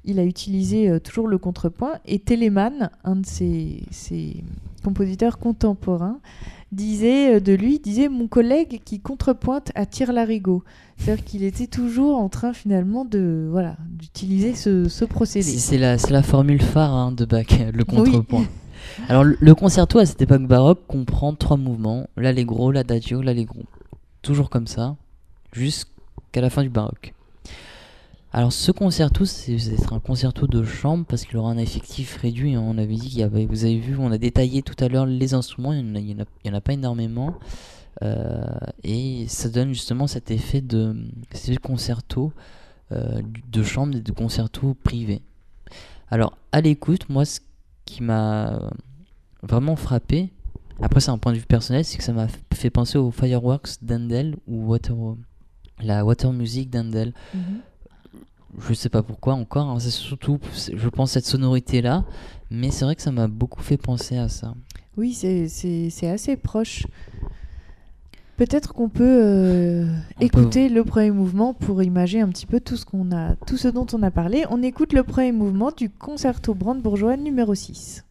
il 0.04 0.18
a 0.18 0.24
utilisé 0.24 0.88
euh, 0.88 1.00
toujours 1.00 1.28
le 1.28 1.38
contrepoint. 1.38 1.94
Et 2.06 2.18
Telemann, 2.18 2.90
un 3.04 3.16
de 3.16 3.26
ses, 3.26 3.84
ses 3.90 4.44
compositeurs 4.82 5.38
contemporains, 5.38 6.20
disait 6.72 7.36
euh, 7.36 7.40
de 7.40 7.52
lui, 7.52 7.78
disait 7.78 8.08
mon 8.08 8.28
collègue 8.28 8.80
qui 8.84 9.00
contrepointe 9.00 9.72
attire 9.74 10.12
l'arigot. 10.12 10.62
C'est-à-dire 10.96 11.24
qu'il 11.24 11.42
était 11.44 11.66
toujours 11.66 12.18
en 12.18 12.28
train 12.28 12.52
finalement 12.52 13.04
de 13.04 13.48
voilà 13.50 13.76
d'utiliser 13.88 14.54
ce, 14.54 14.88
ce 14.88 15.04
procédé. 15.04 15.44
C'est 15.44 15.78
la, 15.78 15.98
c'est 15.98 16.12
la 16.12 16.22
formule 16.22 16.62
phare 16.62 16.92
hein, 16.92 17.12
de 17.12 17.24
Bach, 17.24 17.46
le 17.72 17.84
contrepoint. 17.84 18.46
Alors 19.08 19.24
le, 19.24 19.36
le 19.40 19.54
concerto 19.54 19.98
à 19.98 20.06
cette 20.06 20.20
époque 20.22 20.46
baroque 20.46 20.86
comprend 20.86 21.34
trois 21.34 21.56
mouvements, 21.56 22.06
l'allegro, 22.16 22.70
l'adagio, 22.70 23.22
l'allegro. 23.22 23.62
Toujours 24.22 24.50
comme 24.50 24.66
ça, 24.66 24.96
jusqu'à 25.52 26.40
la 26.40 26.50
fin 26.50 26.62
du 26.62 26.70
baroque. 26.70 27.14
Alors 28.36 28.52
ce 28.52 28.72
concerto, 28.72 29.24
c'est 29.24 29.56
un 29.92 30.00
concerto 30.00 30.48
de 30.48 30.64
chambre 30.64 31.04
parce 31.06 31.24
qu'il 31.24 31.36
aura 31.36 31.52
un 31.52 31.56
effectif 31.56 32.16
réduit. 32.16 32.54
hein. 32.56 32.64
On 32.66 32.78
avait 32.78 32.96
dit 32.96 33.08
qu'il 33.08 33.20
y 33.20 33.22
avait, 33.22 33.46
vous 33.46 33.64
avez 33.64 33.78
vu, 33.78 33.96
on 33.96 34.10
a 34.10 34.18
détaillé 34.18 34.60
tout 34.62 34.74
à 34.82 34.88
l'heure 34.88 35.06
les 35.06 35.34
instruments, 35.34 35.72
il 35.72 35.84
n'y 35.92 36.16
en, 36.50 36.54
a- 36.54 36.60
pas 36.60 36.72
énormément. 36.72 37.36
Euh, 38.02 38.44
et 38.82 39.26
ça 39.28 39.48
donne 39.48 39.68
justement 39.68 40.08
cet 40.08 40.32
effet 40.32 40.60
de 40.60 40.96
c'est 41.30 41.52
le 41.52 41.58
concerto 41.60 42.32
euh, 42.90 43.22
de 43.52 43.62
chambre 43.62 43.94
et 43.96 44.00
de 44.00 44.10
concerto 44.12 44.74
privé. 44.82 45.22
Alors 46.10 46.36
à 46.50 46.60
l'écoute, 46.60 47.08
moi 47.08 47.24
ce 47.24 47.38
qui 47.84 48.02
m'a 48.02 48.58
vraiment 49.44 49.76
frappé, 49.76 50.32
après 50.82 50.98
c'est 50.98 51.12
un 51.12 51.18
point 51.18 51.32
de 51.32 51.38
vue 51.38 51.46
personnel, 51.46 51.84
c'est 51.84 51.98
que 51.98 52.04
ça 52.04 52.12
m'a 52.12 52.26
fait 52.52 52.70
penser 52.70 52.98
au 52.98 53.12
Fireworks 53.12 53.76
d'Handel 53.80 54.34
ou 54.48 54.76
la 55.80 56.04
Water 56.04 56.32
Music 56.32 56.68
d'Handel. 56.68 57.12
Mhm. 57.32 57.60
Je 58.58 58.72
sais 58.74 58.88
pas 58.88 59.02
pourquoi 59.02 59.34
encore, 59.34 59.68
hein, 59.70 59.78
c'est 59.80 59.90
surtout, 59.90 60.38
je 60.72 60.88
pense, 60.88 61.12
cette 61.12 61.26
sonorité-là, 61.26 62.04
mais 62.50 62.70
c'est 62.70 62.84
vrai 62.84 62.94
que 62.94 63.02
ça 63.02 63.10
m'a 63.12 63.26
beaucoup 63.26 63.62
fait 63.62 63.76
penser 63.76 64.16
à 64.16 64.28
ça. 64.28 64.54
Oui, 64.96 65.12
c'est- 65.12 66.06
assez 66.08 66.36
proche. 66.36 66.86
Peut-être 68.36 68.72
qu'on 68.74 68.88
peut 68.88 69.20
euh, 69.22 69.86
peut- 70.18 70.24
écouter 70.24 70.68
le 70.68 70.84
premier 70.84 71.10
mouvement 71.12 71.54
pour 71.54 71.82
imager 71.82 72.20
un 72.20 72.28
petit 72.28 72.46
peu 72.46 72.58
tout 72.60 72.76
ce, 72.76 72.84
qu'on 72.84 73.12
a, 73.12 73.36
tout 73.46 73.56
ce 73.56 73.68
dont 73.68 73.86
on 73.92 74.02
a 74.02 74.10
parlé. 74.10 74.44
On 74.50 74.62
écoute 74.62 74.92
le 74.92 75.02
premier 75.04 75.32
mouvement 75.32 75.70
du 75.76 75.88
concerto 75.90 76.54
brandebourgeois 76.54 77.16
numéro 77.16 77.54
6. 77.54 78.04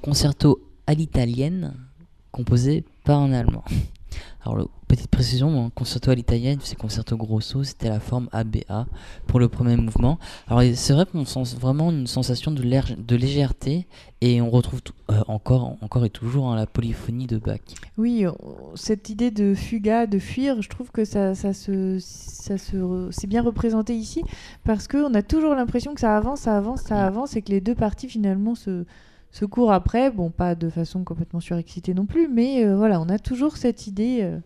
Concerto 0.00 0.60
à 0.86 0.94
l'italienne 0.94 1.74
composé 2.32 2.84
par 3.04 3.20
un 3.20 3.32
Allemand. 3.32 3.64
Alors, 4.42 4.56
le- 4.56 4.66
petite 4.88 5.06
précision, 5.08 5.66
un 5.66 5.70
concerto 5.70 6.10
à 6.10 6.14
l'italienne, 6.16 6.58
c'est 6.62 6.74
concerto 6.76 7.16
grosso, 7.16 7.62
c'était 7.62 7.88
la 7.88 8.00
forme 8.00 8.28
ABA 8.32 8.86
pour 9.28 9.38
le 9.38 9.48
premier 9.48 9.76
mouvement. 9.76 10.18
Alors, 10.48 10.62
c'est 10.74 10.92
vrai 10.94 11.06
qu'on 11.06 11.24
sent 11.24 11.54
vraiment 11.60 11.90
une 11.92 12.06
sensation 12.08 12.50
de, 12.50 12.60
lég- 12.62 13.04
de 13.06 13.14
légèreté 13.16 13.86
et 14.20 14.40
on 14.40 14.50
retrouve 14.50 14.82
tout- 14.82 14.94
euh, 15.12 15.20
encore, 15.28 15.76
encore 15.80 16.04
et 16.04 16.10
toujours 16.10 16.48
hein, 16.48 16.56
la 16.56 16.66
polyphonie 16.66 17.26
de 17.28 17.36
Bach. 17.38 17.60
Oui, 17.98 18.24
cette 18.74 19.10
idée 19.10 19.30
de 19.30 19.54
fuga, 19.54 20.06
de 20.08 20.18
fuir, 20.18 20.60
je 20.62 20.68
trouve 20.68 20.90
que 20.90 21.04
ça, 21.04 21.34
ça 21.36 21.52
se, 21.52 21.98
ça 22.00 22.58
se, 22.58 23.08
c'est 23.12 23.28
bien 23.28 23.42
représenté 23.42 23.94
ici 23.94 24.22
parce 24.64 24.88
qu'on 24.88 25.14
a 25.14 25.22
toujours 25.22 25.54
l'impression 25.54 25.94
que 25.94 26.00
ça 26.00 26.16
avance, 26.16 26.40
ça 26.40 26.56
avance, 26.56 26.80
ça 26.82 27.06
avance 27.06 27.36
et 27.36 27.42
que 27.42 27.50
les 27.52 27.60
deux 27.60 27.76
parties 27.76 28.08
finalement 28.08 28.56
se, 28.56 28.84
se 29.30 29.44
courent 29.44 29.72
après. 29.72 30.10
Bon, 30.10 30.30
pas 30.30 30.54
de 30.54 30.68
façon 30.68 31.04
complètement 31.04 31.40
surexcitée 31.40 31.94
non 31.94 32.06
plus, 32.06 32.28
mais 32.28 32.64
euh, 32.64 32.76
voilà, 32.76 33.00
on 33.00 33.08
a 33.08 33.18
toujours 33.18 33.56
cette 33.56 33.86
idée 33.86 34.20
euh, 34.22 34.38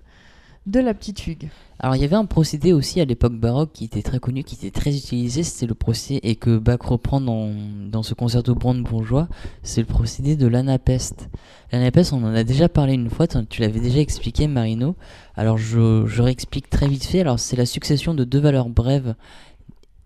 de 0.67 0.81
la 0.81 0.95
petite 0.95 1.21
fugue. 1.21 1.49
Alors, 1.79 1.97
il 1.97 2.03
y 2.03 2.05
avait 2.05 2.17
un 2.17 2.25
procédé 2.25 2.73
aussi 2.73 3.01
à 3.01 3.05
l'époque 3.05 3.35
baroque 3.35 3.71
qui 3.73 3.85
était 3.85 4.01
très 4.01 4.19
connu, 4.19 4.45
qui 4.45 4.55
était 4.55 4.71
très 4.71 4.97
utilisé, 4.97 5.43
c'était 5.43 5.67
le 5.67 5.75
procédé, 5.75 6.21
et 6.23 6.37
que 6.37 6.57
Bach 6.57 6.81
reprend 6.83 7.21
dans, 7.21 7.51
dans 7.91 8.03
ce 8.03 8.15
concerto 8.15 8.55
brandebourgeois, 8.55 9.29
c'est 9.63 9.81
le 9.81 9.87
procédé 9.87 10.37
de 10.37 10.47
l'anapeste. 10.47 11.29
L'anapeste, 11.73 12.13
on 12.13 12.25
en 12.25 12.35
a 12.35 12.45
déjà 12.45 12.69
parlé 12.69 12.95
une 12.95 13.11
fois, 13.11 13.27
tu 13.27 13.61
l'avais 13.61 13.81
déjà 13.81 13.99
expliqué, 13.99 14.47
Marino. 14.47 14.97
Alors, 15.35 15.59
je, 15.59 16.07
je 16.07 16.23
réexplique 16.23 16.71
très 16.71 16.89
vite 16.89 17.05
fait. 17.05 17.21
Alors, 17.21 17.41
c'est 17.41 17.57
la 17.57 17.67
succession 17.67 18.15
de 18.15 18.25
deux 18.25 18.41
valeurs 18.41 18.69
brèves 18.69 19.15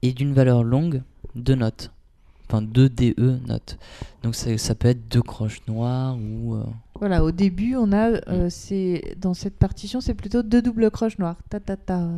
et 0.03 0.13
d'une 0.13 0.33
valeur 0.33 0.65
longue 0.65 1.03
de 1.37 1.55
notes. 1.55 1.93
Enfin, 2.51 2.63
deux 2.63 2.89
DE 2.89 3.39
notes. 3.47 3.79
Donc, 4.23 4.35
ça, 4.35 4.57
ça 4.59 4.75
peut 4.75 4.89
être 4.89 5.09
deux 5.09 5.23
croches 5.23 5.61
noires 5.69 6.17
ou. 6.17 6.55
euh, 6.55 6.65
Voilà, 6.99 7.23
au 7.25 7.31
début, 7.31 7.77
on 7.77 7.93
a, 7.93 8.11
euh, 8.29 8.49
c'est 8.51 9.17
dans 9.21 9.35
cette 9.35 9.57
partition, 9.57 10.01
c'est 10.01 10.15
plutôt 10.15 10.43
deux 10.43 10.63
doubles 10.63 10.91
croches 10.91 11.19
noires, 11.19 11.37
ta 11.51 11.61
ta 11.61 11.77
ta, 11.77 12.09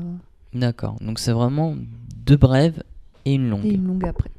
D'accord. 0.55 0.97
Donc, 1.01 1.19
c'est 1.19 1.33
vraiment 1.33 1.77
deux 2.25 2.37
brèves 2.37 2.83
et 3.25 3.35
une 3.35 3.51
longue. 3.51 3.67
et 3.67 3.75
une 3.75 3.87
longue 3.87 4.05
après. 4.07 4.31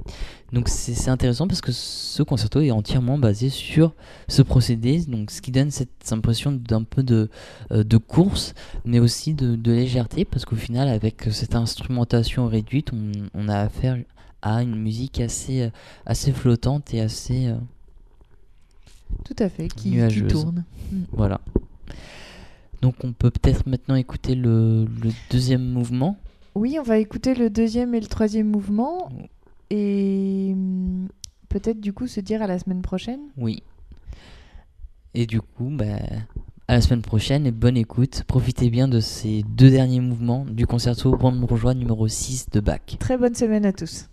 Donc 0.52 0.68
c'est 0.68 0.96
c'est 0.96 1.10
intéressant 1.10 1.48
parce 1.48 1.62
que 1.62 1.72
ce 1.72 2.24
concerto 2.24 2.60
est 2.60 2.72
entièrement 2.72 3.18
basé 3.18 3.48
sur 3.50 3.94
ce 4.28 4.42
procédé, 4.42 5.00
donc 5.06 5.32
ce 5.32 5.42
qui 5.42 5.50
donne 5.52 5.72
cette 5.72 6.12
impression 6.12 6.52
d'un 6.52 6.84
peu 6.84 7.04
de, 7.04 7.30
euh, 7.72 7.86
de 7.86 7.96
course, 7.98 8.54
mais 8.84 9.00
aussi 9.00 9.34
de, 9.34 9.56
de 9.56 9.72
légèreté, 9.72 10.26
parce 10.26 10.44
qu'au 10.44 10.58
final, 10.58 10.90
avec 10.90 11.24
cette 11.32 11.56
instrumentation 11.56 12.48
réduite, 12.48 12.92
on, 12.92 13.12
on 13.34 13.48
a 13.48 13.60
affaire 13.60 13.98
à 14.42 14.62
une 14.64 14.76
musique 14.76 15.20
assez, 15.20 15.62
euh, 15.64 15.70
assez 16.06 16.32
flottante 16.32 16.94
et 16.94 17.02
assez... 17.02 17.48
euh, 17.48 17.56
Tout 19.26 19.36
à 19.40 19.50
fait, 19.50 19.68
qui, 19.68 19.98
tourne. 20.28 20.64
voilà. 21.12 21.42
Donc 22.82 22.96
on 23.04 23.14
peut 23.14 23.30
peut-être 23.32 23.68
maintenant 23.68 23.96
écouter 23.96 24.34
le, 24.36 24.86
le 24.86 25.12
deuxième 25.30 25.64
mouvement. 25.64 26.18
Oui, 26.56 26.78
on 26.80 26.84
va 26.84 26.98
écouter 26.98 27.36
le 27.36 27.50
deuxième 27.50 27.94
et 27.94 28.00
le 28.00 28.08
troisième 28.08 28.48
mouvement 28.50 29.10
et 29.70 30.50
hum, 30.54 31.08
peut-être 31.50 31.80
du 31.80 31.94
coup 31.94 32.08
se 32.08 32.20
dire 32.20 32.42
à 32.42 32.48
la 32.48 32.58
semaine 32.60 32.82
prochaine. 32.82 33.20
Oui. 33.38 33.64
Et 35.14 35.26
du 35.28 35.42
coup, 35.42 35.70
bah, 35.72 35.86
à 36.68 36.76
la 36.76 36.82
semaine 36.82 37.02
prochaine 37.02 37.46
et 37.46 37.52
bonne 37.52 37.78
écoute. 37.78 38.24
Profitez 38.28 38.70
bien 38.70 38.88
de 38.88 39.00
ces 39.02 39.44
deux 39.44 39.70
derniers 39.70 40.00
mouvements 40.00 40.46
du 40.46 40.66
concerto 40.66 41.12
brandebourgeois 41.12 41.74
numéro 41.74 42.08
6 42.08 42.48
de 42.52 42.60
Bach. 42.62 42.80
Très 43.00 43.18
bonne 43.18 43.36
semaine 43.36 43.66
à 43.66 43.74
tous. 43.74 44.08